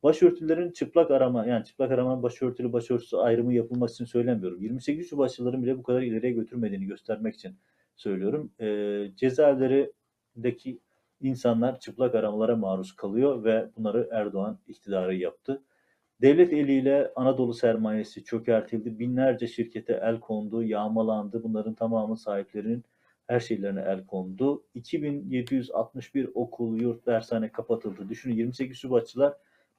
Başörtülerin 0.02 0.70
çıplak 0.70 1.10
arama, 1.10 1.46
yani 1.46 1.64
çıplak 1.64 1.90
arama 1.90 2.22
başörtülü 2.22 2.72
başörtüsü 2.72 3.16
ayrımı 3.16 3.54
yapılmak 3.54 3.90
için 3.90 4.04
söylemiyorum. 4.04 4.62
28 4.62 5.10
Şubatçıların 5.10 5.62
bile 5.62 5.78
bu 5.78 5.82
kadar 5.82 6.02
ileriye 6.02 6.32
götürmediğini 6.32 6.86
göstermek 6.86 7.34
için 7.34 7.56
söylüyorum. 7.96 8.52
E, 8.60 8.66
cezaevlerindeki 9.16 10.78
insanlar 11.20 11.80
çıplak 11.80 12.14
aramalara 12.14 12.56
maruz 12.56 12.92
kalıyor 12.92 13.44
ve 13.44 13.68
bunları 13.76 14.08
Erdoğan 14.12 14.58
iktidarı 14.68 15.14
yaptı. 15.14 15.62
Devlet 16.22 16.52
eliyle 16.52 17.12
Anadolu 17.16 17.54
sermayesi 17.54 18.24
çökertildi. 18.24 18.98
Binlerce 18.98 19.46
şirkete 19.46 20.00
el 20.02 20.20
kondu, 20.20 20.62
yağmalandı. 20.62 21.42
Bunların 21.42 21.74
tamamı 21.74 22.16
sahiplerinin 22.16 22.84
her 23.26 23.40
şeylerine 23.40 23.80
el 23.80 24.06
kondu. 24.06 24.64
2761 24.74 26.28
okul, 26.34 26.80
yurt, 26.80 27.06
dershane 27.06 27.52
kapatıldı. 27.52 28.08
Düşünün 28.08 28.34
28 28.34 28.78
Şubatçılar 28.78 29.34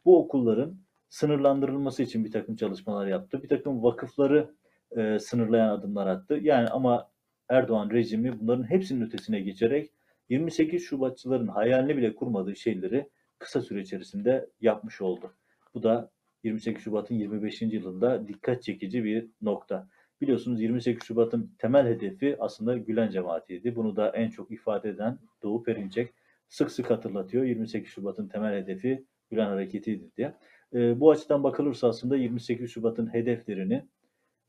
bu 0.05 0.19
okulların 0.19 0.77
sınırlandırılması 1.09 2.03
için 2.03 2.25
bir 2.25 2.31
takım 2.31 2.55
çalışmalar 2.55 3.07
yaptı. 3.07 3.43
Bir 3.43 3.49
takım 3.49 3.83
vakıfları 3.83 4.49
e, 4.97 5.19
sınırlayan 5.19 5.69
adımlar 5.69 6.07
attı. 6.07 6.39
Yani 6.41 6.67
ama 6.67 7.09
Erdoğan 7.49 7.89
rejimi 7.89 8.39
bunların 8.39 8.69
hepsinin 8.69 9.05
ötesine 9.05 9.39
geçerek 9.39 9.89
28 10.29 10.83
Şubatçıların 10.83 11.47
hayalini 11.47 11.97
bile 11.97 12.15
kurmadığı 12.15 12.55
şeyleri 12.55 13.09
kısa 13.39 13.61
süre 13.61 13.81
içerisinde 13.81 14.49
yapmış 14.61 15.01
oldu. 15.01 15.31
Bu 15.73 15.83
da 15.83 16.11
28 16.43 16.83
Şubat'ın 16.83 17.15
25. 17.15 17.61
yılında 17.61 18.27
dikkat 18.27 18.63
çekici 18.63 19.03
bir 19.03 19.27
nokta. 19.41 19.87
Biliyorsunuz 20.21 20.61
28 20.61 21.03
Şubat'ın 21.03 21.55
temel 21.59 21.87
hedefi 21.87 22.35
aslında 22.39 22.77
Gülen 22.77 23.09
cemaatiydi. 23.09 23.75
Bunu 23.75 23.95
da 23.95 24.09
en 24.09 24.29
çok 24.29 24.51
ifade 24.51 24.89
eden 24.89 25.19
Doğu 25.43 25.63
Perinçek 25.63 26.13
sık 26.49 26.71
sık 26.71 26.91
hatırlatıyor. 26.91 27.43
28 27.43 27.91
Şubat'ın 27.91 28.27
temel 28.27 28.63
hedefi 28.63 29.05
Gülen 29.31 29.47
hareketiydi 29.47 30.11
diye. 30.17 30.33
E, 30.73 30.99
bu 30.99 31.11
açıdan 31.11 31.43
bakılırsa 31.43 31.87
aslında 31.87 32.17
28 32.17 32.71
Şubat'ın 32.71 33.13
hedeflerini 33.13 33.85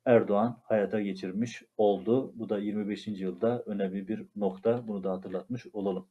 Erdoğan 0.05 0.61
hayata 0.65 1.01
geçirmiş 1.01 1.63
oldu. 1.77 2.33
Bu 2.35 2.49
da 2.49 2.59
25. 2.59 3.07
yılda 3.07 3.63
önemli 3.67 4.09
bir 4.09 4.27
nokta. 4.37 4.89
Bunu 4.89 5.05
da 5.05 5.13
hatırlatmış 5.13 5.67
olalım. 5.73 6.09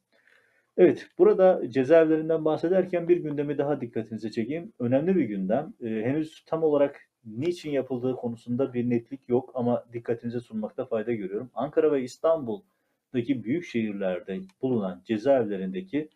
Evet, 0.76 1.08
burada 1.18 1.70
cezaevlerinden 1.70 2.44
bahsederken 2.44 3.08
bir 3.08 3.16
gündemi 3.16 3.58
daha 3.58 3.80
dikkatinize 3.80 4.30
çekeyim. 4.30 4.72
Önemli 4.78 5.16
bir 5.16 5.24
gündem. 5.24 5.74
Ee, 5.80 5.86
henüz 5.86 6.44
tam 6.46 6.62
olarak 6.62 7.00
niçin 7.24 7.70
yapıldığı 7.70 8.16
konusunda 8.16 8.74
bir 8.74 8.90
netlik 8.90 9.28
yok 9.28 9.50
ama 9.54 9.84
dikkatinize 9.92 10.40
sunmakta 10.40 10.84
fayda 10.84 11.12
görüyorum. 11.12 11.50
Ankara 11.54 11.92
ve 11.92 12.02
İstanbul'daki 12.02 13.44
büyük 13.44 13.64
şehirlerde 13.64 14.40
bulunan 14.62 15.02
cezaevlerindeki 15.04 16.08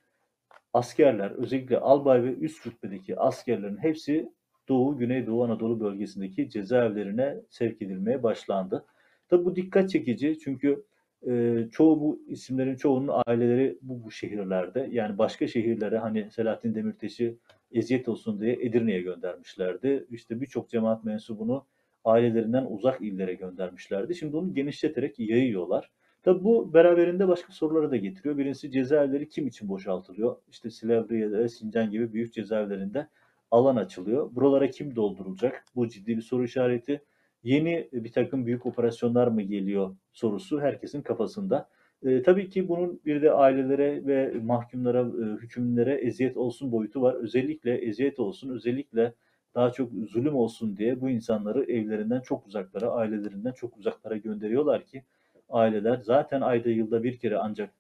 askerler, 0.73 1.31
özellikle 1.31 1.79
albay 1.79 2.23
ve 2.25 2.35
üst 2.35 2.67
rütbedeki 2.67 3.17
askerlerin 3.17 3.77
hepsi 3.77 4.33
Doğu, 4.69 4.99
Güneydoğu 4.99 5.45
Anadolu 5.45 5.81
bölgesindeki 5.81 6.51
cezaevlerine 6.51 7.37
sevk 7.51 7.83
edilmeye 7.83 8.23
başlandı. 8.23 8.85
Tabi 9.29 9.45
bu 9.45 9.57
dikkat 9.57 9.91
çekici 9.91 10.39
çünkü 10.39 10.85
e, 11.27 11.65
çoğu 11.73 12.01
bu 12.01 12.23
isimlerin 12.29 12.77
çoğunun 12.77 13.23
aileleri 13.27 13.79
bu, 13.83 14.05
bu 14.05 14.11
şehirlerde. 14.11 14.89
Yani 14.93 15.19
başka 15.19 15.47
şehirlere 15.47 15.99
hani 15.99 16.31
Selahattin 16.31 16.75
Demirtaş'ı 16.75 17.37
eziyet 17.73 18.09
olsun 18.09 18.41
diye 18.41 18.53
Edirne'ye 18.53 19.03
göndermişlerdi. 19.03 20.07
İşte 20.11 20.41
birçok 20.41 20.69
cemaat 20.69 21.05
mensubunu 21.05 21.67
ailelerinden 22.05 22.67
uzak 22.71 23.01
illere 23.03 23.35
göndermişlerdi. 23.35 24.15
Şimdi 24.15 24.37
onu 24.37 24.55
genişleterek 24.55 25.19
yayıyorlar. 25.19 25.91
Tabi 26.23 26.45
bu 26.45 26.75
beraberinde 26.75 27.29
başka 27.29 27.53
soruları 27.53 27.91
da 27.91 27.97
getiriyor. 27.97 28.39
Birincisi 28.39 28.71
cezaevleri 28.71 29.29
kim 29.29 29.47
için 29.47 29.69
boşaltılıyor? 29.69 30.37
İşte 30.51 30.71
Silivri 30.71 31.21
ya 31.21 31.49
Sincan 31.49 31.91
gibi 31.91 32.13
büyük 32.13 32.35
cezaevlerinde 32.35 33.09
alan 33.51 33.77
açılıyor. 33.77 34.35
Buralara 34.35 34.71
kim 34.71 34.97
doldurulacak? 34.97 35.65
Bu 35.77 35.89
ciddi 35.89 36.17
bir 36.17 36.23
soru 36.23 36.45
işareti. 36.45 37.03
Yeni 37.49 37.89
bir 37.93 38.13
takım 38.13 38.47
büyük 38.47 38.67
operasyonlar 38.67 39.27
mı 39.27 39.43
geliyor 39.43 39.97
sorusu 40.13 40.61
herkesin 40.61 41.03
kafasında. 41.03 41.69
E, 42.03 42.23
tabii 42.23 42.49
ki 42.49 42.69
bunun 42.69 43.01
bir 43.05 43.23
de 43.23 43.33
ailelere 43.33 44.07
ve 44.07 44.33
mahkumlara, 44.43 45.01
e, 45.01 45.41
hükümlere 45.43 45.95
eziyet 45.95 46.37
olsun 46.37 46.73
boyutu 46.73 47.03
var. 47.03 47.15
Özellikle 47.15 47.75
eziyet 47.75 48.19
olsun, 48.19 48.51
özellikle 48.51 49.13
daha 49.55 49.73
çok 49.73 49.93
zulüm 49.93 50.35
olsun 50.35 50.77
diye 50.77 51.01
bu 51.01 51.11
insanları 51.11 51.65
evlerinden 51.65 52.21
çok 52.21 52.47
uzaklara, 52.47 52.91
ailelerinden 52.91 53.53
çok 53.53 53.77
uzaklara 53.77 54.17
gönderiyorlar 54.17 54.85
ki 54.85 55.03
aileler 55.49 55.97
zaten 55.97 56.41
ayda 56.41 56.69
yılda 56.69 57.03
bir 57.03 57.19
kere 57.19 57.39
ancak 57.39 57.71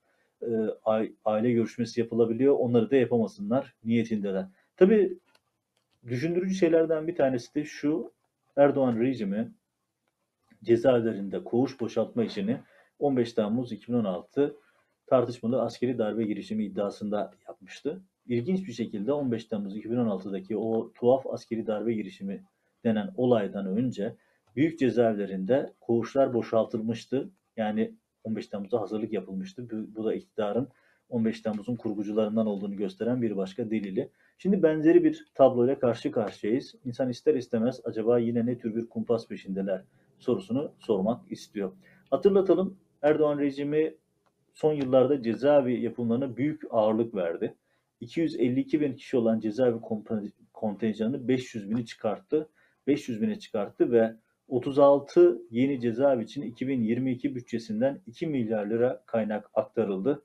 e, 0.42 0.48
aile 1.24 1.52
görüşmesi 1.52 2.00
yapılabiliyor. 2.00 2.54
Onları 2.54 2.90
da 2.90 2.96
yapamasınlar 2.96 3.74
niyetindeler. 3.84 4.46
Tabii 4.76 5.18
düşündürücü 6.06 6.54
şeylerden 6.54 7.06
bir 7.06 7.16
tanesi 7.16 7.54
de 7.54 7.64
şu 7.64 8.12
Erdoğan 8.58 9.00
rejimi 9.00 9.52
cezaevlerinde 10.64 11.44
koğuş 11.44 11.80
boşaltma 11.80 12.24
işini 12.24 12.60
15 12.98 13.32
Temmuz 13.32 13.72
2016 13.72 14.56
tartışmalı 15.06 15.62
askeri 15.62 15.98
darbe 15.98 16.24
girişimi 16.24 16.64
iddiasında 16.64 17.30
yapmıştı. 17.48 18.00
İlginç 18.26 18.68
bir 18.68 18.72
şekilde 18.72 19.12
15 19.12 19.44
Temmuz 19.44 19.76
2016'daki 19.76 20.56
o 20.56 20.92
tuhaf 20.92 21.26
askeri 21.26 21.66
darbe 21.66 21.94
girişimi 21.94 22.44
denen 22.84 23.10
olaydan 23.16 23.66
önce 23.66 24.14
büyük 24.56 24.78
cezaevlerinde 24.78 25.72
koğuşlar 25.80 26.34
boşaltılmıştı. 26.34 27.30
Yani 27.56 27.94
15 28.24 28.46
Temmuz'a 28.46 28.80
hazırlık 28.80 29.12
yapılmıştı. 29.12 29.70
Bu, 29.70 29.96
bu 29.96 30.04
da 30.04 30.14
iktidarın 30.14 30.68
15 31.08 31.40
Temmuz'un 31.40 31.76
kurgucularından 31.76 32.46
olduğunu 32.46 32.76
gösteren 32.76 33.22
bir 33.22 33.36
başka 33.36 33.70
delili. 33.70 34.10
Şimdi 34.38 34.62
benzeri 34.62 35.04
bir 35.04 35.26
tabloyla 35.34 35.78
karşı 35.78 36.12
karşıyayız. 36.12 36.74
İnsan 36.84 37.10
ister 37.10 37.34
istemez 37.34 37.80
acaba 37.84 38.18
yine 38.18 38.46
ne 38.46 38.58
tür 38.58 38.76
bir 38.76 38.88
kumpas 38.88 39.28
peşindeler 39.28 39.82
sorusunu 40.18 40.72
sormak 40.78 41.32
istiyor. 41.32 41.72
Hatırlatalım 42.10 42.78
Erdoğan 43.02 43.38
rejimi 43.38 43.94
son 44.54 44.74
yıllarda 44.74 45.22
cezaevi 45.22 45.80
yapımlarına 45.80 46.36
büyük 46.36 46.62
ağırlık 46.70 47.14
verdi. 47.14 47.54
252 48.00 48.80
bin 48.80 48.94
kişi 48.94 49.16
olan 49.16 49.40
cezaevi 49.40 49.78
kontenjanı 50.52 51.28
500 51.28 51.70
bini 51.70 51.86
çıkarttı. 51.86 52.48
500 52.86 53.22
bine 53.22 53.38
çıkarttı 53.38 53.92
ve 53.92 54.16
36 54.48 55.42
yeni 55.50 55.80
cezaevi 55.80 56.24
için 56.24 56.42
2022 56.42 57.34
bütçesinden 57.34 58.00
2 58.06 58.26
milyar 58.26 58.66
lira 58.66 59.02
kaynak 59.06 59.50
aktarıldı. 59.54 60.22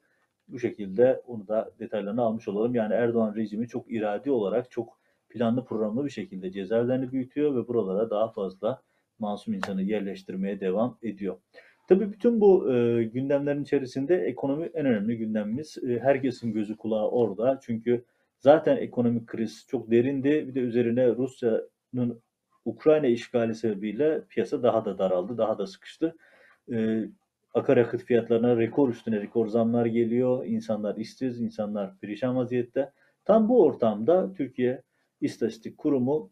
Bu 0.47 0.59
şekilde 0.59 1.21
onu 1.27 1.47
da 1.47 1.71
detaylarını 1.79 2.21
almış 2.21 2.47
olalım. 2.47 2.75
Yani 2.75 2.93
Erdoğan 2.93 3.35
rejimi 3.35 3.67
çok 3.67 3.91
iradi 3.91 4.31
olarak 4.31 4.71
çok 4.71 4.99
planlı 5.29 5.65
programlı 5.65 6.05
bir 6.05 6.09
şekilde 6.09 6.51
cezaevlerini 6.51 7.11
büyütüyor 7.11 7.55
ve 7.55 7.67
buralara 7.67 8.09
daha 8.09 8.31
fazla 8.31 8.81
masum 9.19 9.53
insanı 9.53 9.81
yerleştirmeye 9.81 10.59
devam 10.59 10.97
ediyor. 11.03 11.37
Tabii 11.87 12.11
bütün 12.11 12.41
bu 12.41 12.73
e, 12.73 13.03
gündemlerin 13.03 13.63
içerisinde 13.63 14.15
ekonomi 14.15 14.69
en 14.73 14.85
önemli 14.85 15.17
gündemimiz. 15.17 15.77
E, 15.77 15.99
herkesin 15.99 16.53
gözü 16.53 16.77
kulağı 16.77 17.09
orada. 17.09 17.59
Çünkü 17.63 18.05
zaten 18.39 18.77
ekonomik 18.77 19.27
kriz 19.27 19.65
çok 19.67 19.91
derindi. 19.91 20.47
Bir 20.47 20.55
de 20.55 20.59
üzerine 20.59 21.07
Rusya'nın 21.07 22.21
Ukrayna 22.65 23.07
işgali 23.07 23.55
sebebiyle 23.55 24.21
piyasa 24.29 24.63
daha 24.63 24.85
da 24.85 24.97
daraldı, 24.97 25.37
daha 25.37 25.57
da 25.57 25.67
sıkıştı. 25.67 26.15
E, 26.71 27.05
akaryakıt 27.53 28.03
fiyatlarına 28.03 28.57
rekor 28.57 28.89
üstüne 28.89 29.21
rekor 29.21 29.47
zamlar 29.47 29.85
geliyor. 29.85 30.45
İnsanlar 30.45 30.95
işsiz, 30.97 31.41
insanlar 31.41 31.97
perişan 31.97 32.35
vaziyette. 32.35 32.91
Tam 33.25 33.49
bu 33.49 33.63
ortamda 33.63 34.33
Türkiye 34.33 34.81
İstatistik 35.21 35.77
Kurumu 35.77 36.31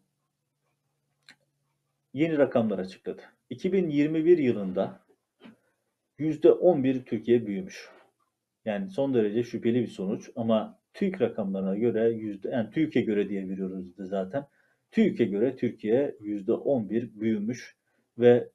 yeni 2.12 2.38
rakamlar 2.38 2.78
açıkladı. 2.78 3.22
2021 3.50 4.38
yılında 4.38 5.00
%11 6.18 7.04
Türkiye 7.04 7.46
büyümüş. 7.46 7.88
Yani 8.64 8.90
son 8.90 9.14
derece 9.14 9.42
şüpheli 9.42 9.80
bir 9.82 9.86
sonuç 9.88 10.30
ama 10.36 10.78
TÜİK 10.94 11.20
rakamlarına 11.20 11.76
göre 11.76 12.10
yüzde 12.10 12.50
yani 12.50 12.70
TÜİK'e 12.70 13.00
göre 13.00 13.28
diye 13.28 13.48
veriyoruz 13.48 13.86
zaten. 13.98 14.46
TÜİK'e 14.90 15.24
göre 15.24 15.56
Türkiye 15.56 16.16
%11 16.20 17.20
büyümüş 17.20 17.76
ve 18.18 18.48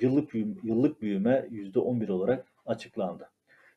yıllık 0.00 0.34
yıllık 0.64 1.02
büyüme 1.02 1.48
%11 1.50 2.12
olarak 2.12 2.46
açıklandı. 2.66 3.30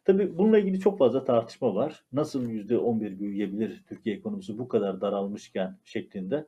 Tabii 0.05 0.37
bununla 0.37 0.59
ilgili 0.59 0.79
çok 0.79 0.99
fazla 0.99 1.23
tartışma 1.23 1.75
var. 1.75 2.03
Nasıl 2.13 2.49
%11 2.49 3.19
büyüyebilir 3.19 3.83
Türkiye 3.89 4.15
ekonomisi 4.15 4.57
bu 4.57 4.67
kadar 4.67 5.01
daralmışken 5.01 5.77
şeklinde. 5.83 6.47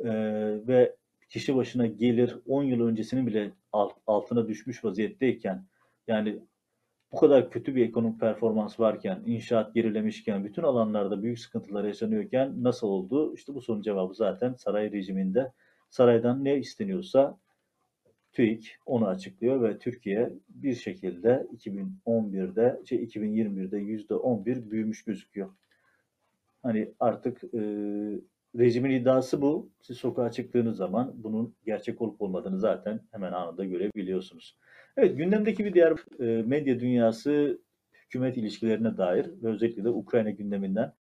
Ee, 0.00 0.08
ve 0.66 0.96
kişi 1.30 1.56
başına 1.56 1.86
gelir 1.86 2.38
10 2.46 2.62
yıl 2.62 2.86
öncesinin 2.86 3.26
bile 3.26 3.52
altına 4.06 4.48
düşmüş 4.48 4.84
vaziyetteyken 4.84 5.64
yani 6.08 6.40
bu 7.12 7.16
kadar 7.16 7.50
kötü 7.50 7.74
bir 7.74 7.88
ekonomik 7.88 8.20
performans 8.20 8.80
varken, 8.80 9.22
inşaat 9.26 9.74
gerilemişken, 9.74 10.44
bütün 10.44 10.62
alanlarda 10.62 11.22
büyük 11.22 11.38
sıkıntılar 11.38 11.84
yaşanıyorken 11.84 12.62
nasıl 12.62 12.86
oldu? 12.86 13.34
İşte 13.34 13.54
bu 13.54 13.60
sorunun 13.60 13.82
cevabı 13.82 14.14
zaten 14.14 14.54
saray 14.54 14.92
rejiminde. 14.92 15.52
Saraydan 15.90 16.44
ne 16.44 16.58
isteniyorsa 16.58 17.38
TÜİK 18.32 18.78
onu 18.86 19.06
açıklıyor 19.06 19.62
ve 19.62 19.78
Türkiye 19.78 20.32
bir 20.48 20.74
şekilde 20.74 21.46
2011'de, 21.56 22.80
şey 22.86 23.04
2021'de 23.04 23.78
%11 23.78 24.70
büyümüş 24.70 25.04
gözüküyor. 25.04 25.50
Hani 26.62 26.92
artık 27.00 27.44
e, 27.54 27.60
rejimin 28.58 28.90
iddiası 28.90 29.42
bu. 29.42 29.70
Siz 29.80 29.96
sokağa 29.96 30.30
çıktığınız 30.30 30.76
zaman 30.76 31.12
bunun 31.14 31.54
gerçek 31.66 32.02
olup 32.02 32.22
olmadığını 32.22 32.58
zaten 32.58 33.00
hemen 33.10 33.32
anında 33.32 33.64
görebiliyorsunuz. 33.64 34.58
Evet 34.96 35.16
gündemdeki 35.16 35.64
bir 35.64 35.74
diğer 35.74 35.92
e, 36.20 36.42
medya 36.42 36.80
dünyası 36.80 37.60
hükümet 37.92 38.36
ilişkilerine 38.36 38.96
dair 38.96 39.26
ve 39.42 39.48
özellikle 39.48 39.84
de 39.84 39.88
Ukrayna 39.88 40.30
gündeminden 40.30 40.92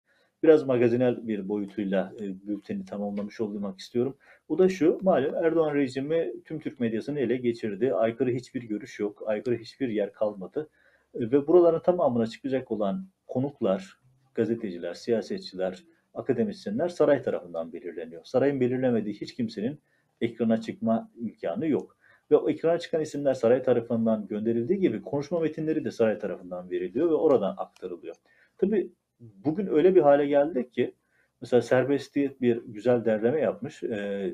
biraz 0.44 0.64
magazinel 0.64 1.28
bir 1.28 1.50
boyutuyla 1.50 2.14
e, 2.20 2.48
bülteni 2.48 2.86
tamamlamış 2.86 3.42
olmak 3.42 3.80
istiyorum. 3.80 4.18
Bu 4.50 4.58
da 4.58 4.70
şu, 4.70 5.00
malum 5.02 5.36
Erdoğan 5.36 5.76
rejimi 5.76 6.34
tüm 6.46 6.60
Türk 6.60 6.80
medyasını 6.80 7.20
ele 7.20 7.38
geçirdi. 7.38 7.94
Aykırı 7.94 8.32
hiçbir 8.32 8.64
görüş 8.64 9.00
yok, 9.00 9.24
aykırı 9.26 9.56
hiçbir 9.56 9.90
yer 9.90 10.14
kalmadı. 10.14 10.70
E, 11.14 11.20
ve 11.20 11.48
buraların 11.48 11.82
tamamına 11.82 12.28
çıkacak 12.28 12.72
olan 12.72 13.08
konuklar, 13.28 14.00
gazeteciler, 14.36 14.94
siyasetçiler, 14.94 15.84
akademisyenler 16.14 16.90
saray 16.90 17.22
tarafından 17.22 17.74
belirleniyor. 17.74 18.24
Sarayın 18.26 18.60
belirlemediği 18.60 19.16
hiç 19.22 19.36
kimsenin 19.36 19.80
ekrana 20.22 20.62
çıkma 20.62 21.12
imkanı 21.18 21.68
yok. 21.68 21.98
Ve 22.32 22.36
o 22.36 22.50
ekrana 22.50 22.80
çıkan 22.80 23.02
isimler 23.02 23.34
saray 23.34 23.64
tarafından 23.64 24.28
gönderildiği 24.28 24.80
gibi 24.80 25.02
konuşma 25.02 25.40
metinleri 25.40 25.86
de 25.86 25.92
saray 25.92 26.20
tarafından 26.20 26.70
veriliyor 26.70 27.10
ve 27.10 27.14
oradan 27.14 27.56
aktarılıyor. 27.58 28.16
Tabii 28.58 28.92
bugün 29.20 29.68
öyle 29.68 29.96
bir 29.96 30.02
hale 30.02 30.28
geldik 30.28 30.74
ki 30.74 30.96
mesela 31.42 31.62
serbestiyet 31.62 32.42
bir 32.42 32.64
güzel 32.66 33.06
derleme 33.06 33.40
yapmış. 33.40 33.84
Ee, 33.84 34.34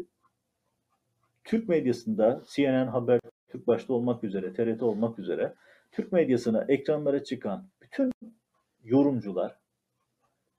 Türk 1.43 1.69
medyasında 1.69 2.43
CNN 2.47 2.87
Haber 2.87 3.19
Türk 3.47 3.67
başta 3.67 3.93
olmak 3.93 4.23
üzere, 4.23 4.53
TRT 4.53 4.83
olmak 4.83 5.19
üzere 5.19 5.53
Türk 5.91 6.11
medyasına 6.11 6.65
ekranlara 6.67 7.23
çıkan 7.23 7.67
bütün 7.81 8.11
yorumcular 8.83 9.55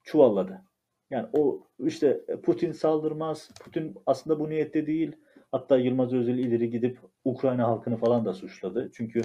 çuvalladı. 0.02 0.62
Yani 1.10 1.28
o 1.32 1.66
işte 1.78 2.24
Putin 2.42 2.72
saldırmaz, 2.72 3.50
Putin 3.64 3.94
aslında 4.06 4.40
bu 4.40 4.50
niyette 4.50 4.86
değil. 4.86 5.12
Hatta 5.52 5.76
Yılmaz 5.76 6.12
Özel 6.12 6.38
ileri 6.38 6.70
gidip 6.70 6.98
Ukrayna 7.24 7.68
halkını 7.68 7.96
falan 7.96 8.24
da 8.24 8.32
suçladı. 8.32 8.90
Çünkü 8.94 9.22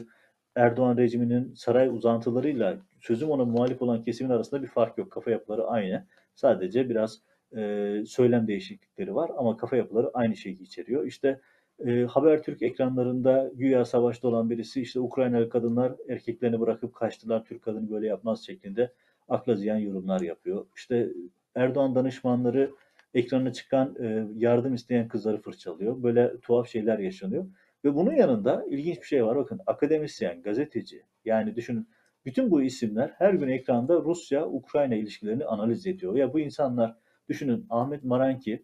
Erdoğan 0.55 0.97
rejiminin 0.97 1.53
saray 1.53 1.87
uzantılarıyla 1.87 2.77
sözüm 2.99 3.29
ona 3.29 3.45
muhalif 3.45 3.81
olan 3.81 4.03
kesimin 4.03 4.29
arasında 4.29 4.61
bir 4.61 4.67
fark 4.67 4.97
yok. 4.97 5.11
Kafa 5.11 5.31
yapıları 5.31 5.67
aynı. 5.67 6.07
Sadece 6.35 6.89
biraz 6.89 7.21
e, 7.57 8.03
söylem 8.07 8.47
değişiklikleri 8.47 9.15
var 9.15 9.31
ama 9.37 9.57
kafa 9.57 9.75
yapıları 9.75 10.11
aynı 10.13 10.35
şeyi 10.35 10.59
içeriyor. 10.61 11.05
İşte 11.05 11.41
e, 11.85 12.01
Habertürk 12.01 12.61
ekranlarında 12.61 13.51
güya 13.53 13.85
savaşta 13.85 14.27
olan 14.27 14.49
birisi 14.49 14.81
işte 14.81 14.99
Ukraynalı 14.99 15.49
kadınlar 15.49 15.93
erkeklerini 16.09 16.59
bırakıp 16.59 16.95
kaçtılar 16.95 17.45
Türk 17.45 17.61
kadını 17.61 17.91
böyle 17.91 18.07
yapmaz 18.07 18.45
şeklinde 18.45 18.93
akla 19.29 19.55
ziyan 19.55 19.77
yorumlar 19.77 20.21
yapıyor. 20.21 20.65
İşte 20.75 21.09
Erdoğan 21.55 21.95
danışmanları 21.95 22.71
ekrana 23.13 23.53
çıkan 23.53 23.95
e, 24.03 24.25
yardım 24.35 24.73
isteyen 24.73 25.07
kızları 25.07 25.41
fırçalıyor. 25.41 26.03
Böyle 26.03 26.39
tuhaf 26.41 26.69
şeyler 26.69 26.99
yaşanıyor. 26.99 27.45
Ve 27.85 27.95
bunun 27.95 28.13
yanında 28.13 28.65
ilginç 28.69 29.01
bir 29.01 29.07
şey 29.07 29.25
var. 29.25 29.37
Bakın 29.37 29.61
akademisyen, 29.67 30.41
gazeteci 30.41 31.03
yani 31.25 31.55
düşünün 31.55 31.87
bütün 32.25 32.51
bu 32.51 32.61
isimler 32.61 33.13
her 33.17 33.33
gün 33.33 33.47
ekranda 33.47 33.95
Rusya-Ukrayna 33.95 34.95
ilişkilerini 34.95 35.45
analiz 35.45 35.87
ediyor. 35.87 36.15
Ya 36.15 36.33
bu 36.33 36.39
insanlar 36.39 36.95
düşünün 37.29 37.65
Ahmet 37.69 38.03
Maranki 38.03 38.63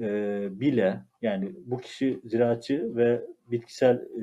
e, 0.00 0.48
bile 0.60 1.00
yani 1.22 1.52
bu 1.64 1.80
kişi 1.80 2.20
ziraatçı 2.24 2.96
ve 2.96 3.22
bitkisel 3.50 3.96
e, 3.96 4.20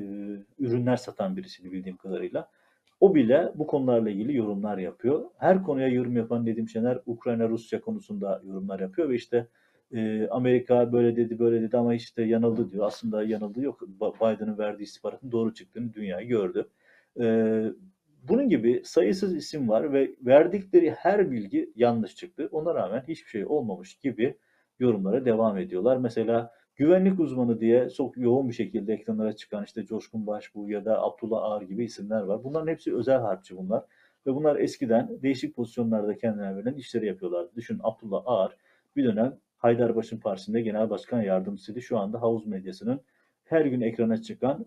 ürünler 0.58 0.96
satan 0.96 1.36
birisini 1.36 1.72
bildiğim 1.72 1.96
kadarıyla. 1.96 2.50
O 3.00 3.14
bile 3.14 3.52
bu 3.54 3.66
konularla 3.66 4.10
ilgili 4.10 4.36
yorumlar 4.36 4.78
yapıyor. 4.78 5.24
Her 5.38 5.62
konuya 5.62 5.88
yorum 5.88 6.16
yapan 6.16 6.46
Nedim 6.46 6.68
Şener 6.68 6.98
Ukrayna-Rusya 7.06 7.80
konusunda 7.80 8.42
yorumlar 8.46 8.80
yapıyor 8.80 9.08
ve 9.08 9.14
işte 9.14 9.46
e, 9.94 10.28
Amerika 10.28 10.92
böyle 10.92 11.16
dedi 11.16 11.38
böyle 11.38 11.62
dedi 11.62 11.76
ama 11.76 11.94
işte 11.94 12.22
yanıldı 12.22 12.70
diyor. 12.70 12.86
Aslında 12.86 13.24
yanıldı 13.24 13.60
yok. 13.60 13.82
Biden'ın 14.00 14.58
verdiği 14.58 14.82
istihbaratın 14.82 15.32
doğru 15.32 15.54
çıktığını 15.54 15.92
dünyayı 15.94 16.28
gördü. 16.28 16.68
E, 17.20 17.24
bunun 18.28 18.48
gibi 18.48 18.82
sayısız 18.84 19.36
isim 19.36 19.68
var 19.68 19.92
ve 19.92 20.10
verdikleri 20.20 20.90
her 20.90 21.30
bilgi 21.30 21.72
yanlış 21.76 22.16
çıktı. 22.16 22.48
Ona 22.52 22.74
rağmen 22.74 23.04
hiçbir 23.08 23.30
şey 23.30 23.46
olmamış 23.46 23.94
gibi 23.94 24.38
yorumlara 24.78 25.24
devam 25.24 25.58
ediyorlar. 25.58 25.96
Mesela 25.96 26.52
güvenlik 26.76 27.20
uzmanı 27.20 27.60
diye 27.60 27.90
çok 27.90 28.16
yoğun 28.16 28.48
bir 28.48 28.54
şekilde 28.54 28.92
ekranlara 28.94 29.36
çıkan 29.36 29.64
işte 29.64 29.84
Coşkun 29.84 30.26
Başbuğ 30.26 30.70
ya 30.70 30.84
da 30.84 31.02
Abdullah 31.02 31.42
Ağar 31.42 31.62
gibi 31.62 31.84
isimler 31.84 32.20
var. 32.20 32.44
Bunların 32.44 32.66
hepsi 32.66 32.96
özel 32.96 33.20
harpçı 33.20 33.56
bunlar. 33.56 33.84
Ve 34.26 34.34
bunlar 34.34 34.56
eskiden 34.56 35.22
değişik 35.22 35.56
pozisyonlarda 35.56 36.16
kendilerine 36.16 36.56
verilen 36.56 36.74
işleri 36.74 37.06
yapıyorlar. 37.06 37.46
Düşün 37.56 37.80
Abdullah 37.82 38.22
Ağar 38.26 38.56
bir 38.96 39.04
dönem 39.04 39.36
Haydarbaş'ın 39.56 40.18
Partisi'nde 40.18 40.60
genel 40.60 40.90
başkan 40.90 41.22
yardımcısıydı. 41.22 41.82
Şu 41.82 41.98
anda 41.98 42.22
havuz 42.22 42.46
medyasının 42.46 43.00
her 43.44 43.66
gün 43.66 43.80
ekrana 43.80 44.22
çıkan 44.22 44.66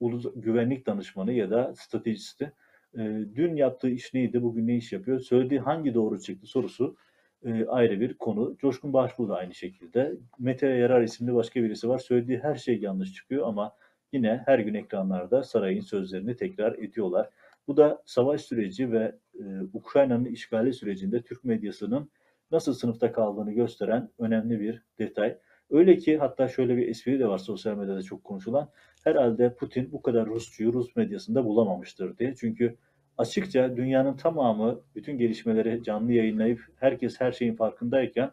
ulus 0.00 0.26
güvenlik 0.36 0.86
danışmanı 0.86 1.32
ya 1.32 1.50
da 1.50 1.74
stratejisti. 1.76 2.52
E, 2.94 2.98
dün 3.34 3.56
yaptığı 3.56 3.90
iş 3.90 4.14
neydi, 4.14 4.42
bugün 4.42 4.66
ne 4.66 4.76
iş 4.76 4.92
yapıyor? 4.92 5.20
Söylediği 5.20 5.60
hangi 5.60 5.94
doğru 5.94 6.20
çıktı 6.20 6.46
sorusu 6.46 6.96
e, 7.44 7.66
ayrı 7.66 8.00
bir 8.00 8.14
konu. 8.14 8.56
Coşkun 8.58 8.92
Başbuğ 8.92 9.28
da 9.28 9.36
aynı 9.36 9.54
şekilde. 9.54 10.12
Mete 10.38 10.66
Yarar 10.66 11.02
isimli 11.02 11.34
başka 11.34 11.62
birisi 11.62 11.88
var. 11.88 11.98
Söylediği 11.98 12.38
her 12.38 12.54
şey 12.54 12.78
yanlış 12.78 13.14
çıkıyor 13.14 13.46
ama 13.46 13.72
yine 14.12 14.42
her 14.46 14.58
gün 14.58 14.74
ekranlarda 14.74 15.42
sarayın 15.42 15.80
sözlerini 15.80 16.36
tekrar 16.36 16.78
ediyorlar. 16.78 17.30
Bu 17.68 17.76
da 17.76 18.02
savaş 18.06 18.40
süreci 18.40 18.92
ve 18.92 19.14
e, 19.34 19.44
Ukrayna'nın 19.72 20.24
işgali 20.24 20.72
sürecinde 20.72 21.22
Türk 21.22 21.44
medyasının 21.44 22.10
nasıl 22.50 22.74
sınıfta 22.74 23.12
kaldığını 23.12 23.52
gösteren 23.52 24.08
önemli 24.18 24.60
bir 24.60 24.82
detay. 24.98 25.38
Öyle 25.70 25.98
ki 25.98 26.18
hatta 26.18 26.48
şöyle 26.48 26.76
bir 26.76 26.88
espri 26.88 27.20
de 27.20 27.28
var 27.28 27.38
sosyal 27.38 27.76
medyada 27.76 28.02
çok 28.02 28.24
konuşulan. 28.24 28.68
Herhalde 29.04 29.54
Putin 29.54 29.92
bu 29.92 30.02
kadar 30.02 30.26
Rusçuyu 30.26 30.72
Rus 30.72 30.96
medyasında 30.96 31.44
bulamamıştır 31.44 32.18
diye. 32.18 32.34
Çünkü 32.34 32.76
açıkça 33.18 33.76
dünyanın 33.76 34.16
tamamı 34.16 34.80
bütün 34.94 35.18
gelişmeleri 35.18 35.82
canlı 35.82 36.12
yayınlayıp 36.12 36.60
herkes 36.76 37.20
her 37.20 37.32
şeyin 37.32 37.54
farkındayken 37.54 38.30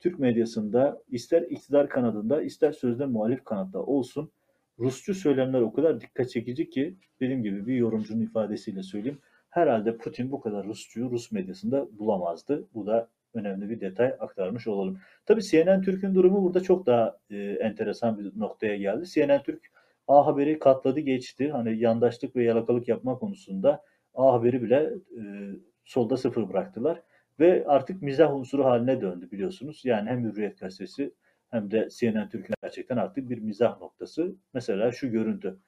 Türk 0.00 0.18
medyasında 0.18 1.02
ister 1.08 1.42
iktidar 1.42 1.88
kanadında 1.88 2.42
ister 2.42 2.72
sözde 2.72 3.06
muhalif 3.06 3.44
kanatta 3.44 3.78
olsun 3.78 4.30
Rusçu 4.78 5.14
söylemler 5.14 5.60
o 5.60 5.72
kadar 5.72 6.00
dikkat 6.00 6.30
çekici 6.30 6.70
ki 6.70 6.96
dediğim 7.20 7.42
gibi 7.42 7.66
bir 7.66 7.74
yorumcunun 7.74 8.22
ifadesiyle 8.22 8.82
söyleyeyim. 8.82 9.18
Herhalde 9.50 9.96
Putin 9.96 10.32
bu 10.32 10.40
kadar 10.40 10.66
Rusçuyu 10.66 11.10
Rus 11.10 11.32
medyasında 11.32 11.98
bulamazdı. 11.98 12.64
Bu 12.74 12.86
da 12.86 13.08
önemli 13.34 13.70
bir 13.70 13.80
detay 13.80 14.14
aktarmış 14.20 14.66
olalım. 14.66 14.98
Tabii 15.26 15.42
CNN 15.42 15.82
Türk'ün 15.82 16.14
durumu 16.14 16.42
burada 16.42 16.60
çok 16.60 16.86
daha 16.86 17.18
e, 17.30 17.36
enteresan 17.36 18.18
bir 18.18 18.40
noktaya 18.40 18.76
geldi. 18.76 19.06
CNN 19.06 19.42
Türk 19.42 19.70
A 20.08 20.26
Haber'i 20.26 20.58
katladı 20.58 21.00
geçti. 21.00 21.50
Hani 21.50 21.78
yandaşlık 21.78 22.36
ve 22.36 22.44
yalakalık 22.44 22.88
yapma 22.88 23.18
konusunda 23.18 23.82
A 24.14 24.32
Haber'i 24.32 24.62
bile 24.62 24.94
e, 25.18 25.22
solda 25.84 26.16
sıfır 26.16 26.48
bıraktılar. 26.48 27.02
Ve 27.40 27.64
artık 27.66 28.02
mizah 28.02 28.34
unsuru 28.34 28.64
haline 28.64 29.00
döndü 29.00 29.30
biliyorsunuz. 29.30 29.80
Yani 29.84 30.10
hem 30.10 30.24
Hürriyet 30.24 30.60
Gazetesi 30.60 31.14
hem 31.50 31.70
de 31.70 31.88
CNN 31.90 32.28
Türk'ün 32.28 32.54
gerçekten 32.62 32.96
artık 32.96 33.30
bir 33.30 33.38
mizah 33.38 33.80
noktası. 33.80 34.36
Mesela 34.54 34.92
şu 34.92 35.10
görüntü. 35.10 35.58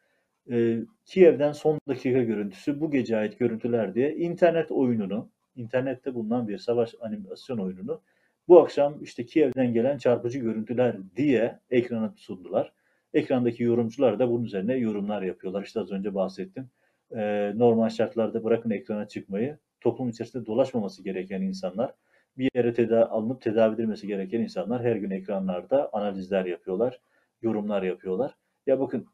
E, 0.50 0.78
Kiev'den 1.04 1.52
son 1.52 1.80
dakika 1.88 2.22
görüntüsü 2.22 2.80
bu 2.80 2.90
gece 2.90 3.16
ait 3.16 3.38
görüntüler 3.38 3.94
diye 3.94 4.16
internet 4.16 4.70
oyununu 4.70 5.30
internette 5.56 6.14
bulunan 6.14 6.48
bir 6.48 6.58
savaş 6.58 6.94
animasyon 7.00 7.58
oyununu 7.58 8.02
bu 8.48 8.60
akşam 8.60 9.02
işte 9.02 9.26
Kiev'den 9.26 9.72
gelen 9.72 9.98
çarpıcı 9.98 10.38
görüntüler 10.38 10.96
diye 11.16 11.60
ekrana 11.70 12.14
sundular. 12.16 12.72
Ekrandaki 13.14 13.62
yorumcular 13.62 14.18
da 14.18 14.30
bunun 14.30 14.44
üzerine 14.44 14.74
yorumlar 14.76 15.22
yapıyorlar. 15.22 15.64
İşte 15.64 15.80
az 15.80 15.92
önce 15.92 16.14
bahsettim. 16.14 16.70
Ee, 17.16 17.52
normal 17.56 17.88
şartlarda 17.88 18.44
bırakın 18.44 18.70
ekrana 18.70 19.08
çıkmayı, 19.08 19.58
toplum 19.80 20.08
içerisinde 20.08 20.46
dolaşmaması 20.46 21.02
gereken 21.02 21.42
insanlar, 21.42 21.94
bir 22.38 22.50
yere 22.54 22.74
teda 22.74 23.10
alınıp 23.10 23.42
tedavi 23.42 23.74
edilmesi 23.74 24.06
gereken 24.06 24.40
insanlar 24.40 24.82
her 24.82 24.96
gün 24.96 25.10
ekranlarda 25.10 25.90
analizler 25.92 26.44
yapıyorlar, 26.44 27.00
yorumlar 27.42 27.82
yapıyorlar. 27.82 28.36
Ya 28.66 28.80
bakın 28.80 29.06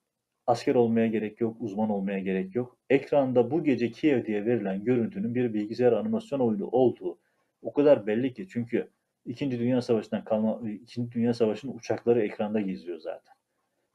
Asker 0.46 0.74
olmaya 0.74 1.06
gerek 1.06 1.40
yok, 1.40 1.56
uzman 1.60 1.90
olmaya 1.90 2.18
gerek 2.18 2.54
yok. 2.54 2.78
Ekranda 2.90 3.50
bu 3.50 3.64
gece 3.64 3.90
Kiev 3.90 4.26
diye 4.26 4.46
verilen 4.46 4.84
görüntünün 4.84 5.34
bir 5.34 5.54
bilgisayar 5.54 5.92
animasyon 5.92 6.40
oyunu 6.40 6.66
olduğu 6.66 7.18
o 7.62 7.72
kadar 7.72 8.06
belli 8.06 8.34
ki 8.34 8.48
çünkü 8.48 8.88
İkinci 9.26 9.58
Dünya 9.58 9.82
Savaşı'ndan 9.82 10.24
kalma, 10.24 10.60
İkinci 10.70 11.12
Dünya 11.12 11.34
Savaşı'nın 11.34 11.76
uçakları 11.76 12.22
ekranda 12.22 12.60
geziyor 12.60 12.98
zaten. 12.98 13.34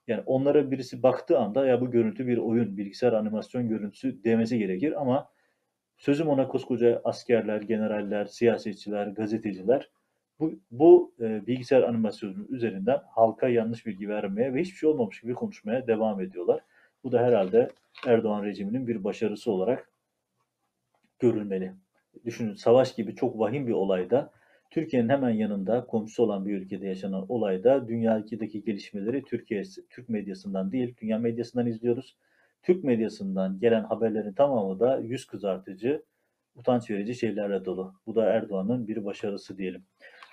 Yani 0.08 0.24
onlara 0.26 0.72
birisi 0.72 1.04
baktığı 1.04 1.39
anda 1.39 1.65
ya 1.67 1.82
bu 1.82 1.91
görüntü 1.91 2.28
bir 2.28 2.38
oyun, 2.38 2.78
bilgisayar 2.78 3.13
animasyon 3.13 3.70
görüntüsü 3.70 4.24
demesi 4.24 4.60
gerekir 4.60 5.02
ama 5.02 5.30
sözüm 5.98 6.28
ona 6.28 6.48
koskoca 6.48 7.02
askerler, 7.04 7.62
generaller, 7.62 8.26
siyasetçiler, 8.26 9.08
gazeteciler 9.08 9.89
bu, 10.39 10.54
bu 10.72 11.13
e, 11.20 11.48
bilgisayar 11.48 11.84
animasyonu 11.84 12.46
üzerinden 12.50 13.02
halka 13.10 13.48
yanlış 13.48 13.86
bilgi 13.86 14.10
vermeye 14.10 14.54
ve 14.54 14.62
hiçbir 14.62 14.78
şey 14.78 14.89
olmamış 14.89 15.22
gibi 15.22 15.34
konuşmaya 15.34 15.88
devam 15.88 16.22
ediyorlar. 16.22 16.62
Bu 17.04 17.12
da 17.12 17.24
herhalde 17.24 17.70
Erdoğan 18.08 18.43
rejiminin 18.43 18.88
bir 18.88 19.04
başarısı 19.04 19.52
olarak 19.52 19.89
görülmeli. 21.20 21.74
Düşünün 22.26 22.54
savaş 22.54 22.96
gibi 22.96 23.15
çok 23.15 23.39
vahim 23.39 23.67
bir 23.67 23.74
olayda 23.74 24.32
Türkiye'nin 24.72 25.10
hemen 25.10 25.30
yanında 25.30 25.86
komşusu 25.86 26.24
olan 26.24 26.46
bir 26.46 26.58
ülkede 26.58 26.88
yaşanan 26.88 27.26
olayda 27.30 27.88
dünyadaki 27.88 28.64
gelişmeleri 28.64 29.24
Türkiye 29.24 29.64
Türk 29.90 30.10
medyasından 30.10 30.72
değil 30.72 30.96
dünya 31.02 31.20
medyasından 31.20 31.68
izliyoruz. 31.68 32.18
Türk 32.64 32.84
medyasından 32.84 33.60
gelen 33.60 33.84
haberlerin 33.84 34.34
tamamı 34.34 34.80
da 34.80 35.00
yüz 35.00 35.26
kızartıcı, 35.26 36.04
utanç 36.56 36.90
verici 36.90 37.16
şeylerle 37.16 37.66
dolu. 37.66 37.94
Bu 38.06 38.16
da 38.16 38.26
Erdoğan'ın 38.26 38.88
bir 38.88 39.06
başarısı 39.06 39.58
diyelim. 39.58 39.84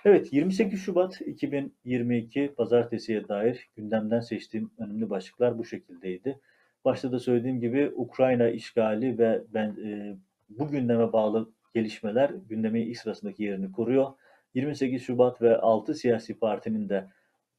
Evet 0.05 0.33
28 0.33 0.81
Şubat 0.81 1.21
2022 1.21 2.53
pazartesiye 2.57 3.27
dair 3.27 3.69
gündemden 3.75 4.19
seçtiğim 4.19 4.71
önemli 4.77 5.09
başlıklar 5.09 5.57
bu 5.57 5.65
şekildeydi. 5.65 6.39
Başta 6.85 7.11
da 7.11 7.19
söylediğim 7.19 7.59
gibi 7.59 7.91
Ukrayna 7.95 8.49
işgali 8.49 9.17
ve 9.17 9.41
ben 9.53 9.69
e, 9.85 10.15
bu 10.49 10.67
gündeme 10.67 11.13
bağlı 11.13 11.49
gelişmeler 11.73 12.31
gündemin 12.49 12.81
ilk 12.81 12.97
sırasındaki 12.97 13.43
yerini 13.43 13.71
koruyor. 13.71 14.11
28 14.55 15.03
Şubat 15.03 15.41
ve 15.41 15.57
6 15.57 15.95
siyasi 15.95 16.39
partinin 16.39 16.89
de 16.89 17.07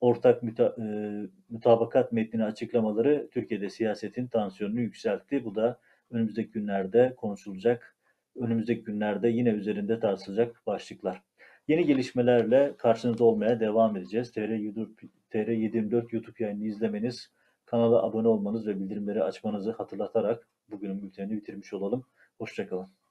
ortak 0.00 0.42
müta, 0.42 0.76
e, 0.78 0.84
mutabakat 1.50 2.12
metnini 2.12 2.44
açıklamaları 2.44 3.28
Türkiye'de 3.32 3.70
siyasetin 3.70 4.26
tansiyonunu 4.26 4.80
yükseltti. 4.80 5.44
Bu 5.44 5.54
da 5.54 5.80
önümüzdeki 6.10 6.50
günlerde 6.50 7.14
konuşulacak, 7.16 7.96
önümüzdeki 8.36 8.84
günlerde 8.84 9.28
yine 9.28 9.50
üzerinde 9.50 10.00
tartışılacak 10.00 10.62
başlıklar. 10.66 11.22
Yeni 11.68 11.86
gelişmelerle 11.86 12.74
karşınızda 12.78 13.24
olmaya 13.24 13.60
devam 13.60 13.96
edeceğiz. 13.96 14.32
TR, 14.32 14.38
TR724 15.30 16.06
YouTube 16.12 16.44
yayını 16.44 16.64
izlemeniz, 16.64 17.30
kanala 17.64 18.02
abone 18.02 18.28
olmanız 18.28 18.66
ve 18.66 18.80
bildirimleri 18.80 19.22
açmanızı 19.22 19.70
hatırlatarak 19.70 20.48
bugünün 20.70 21.02
bültenini 21.02 21.36
bitirmiş 21.36 21.72
olalım. 21.72 22.04
Hoşçakalın. 22.38 23.05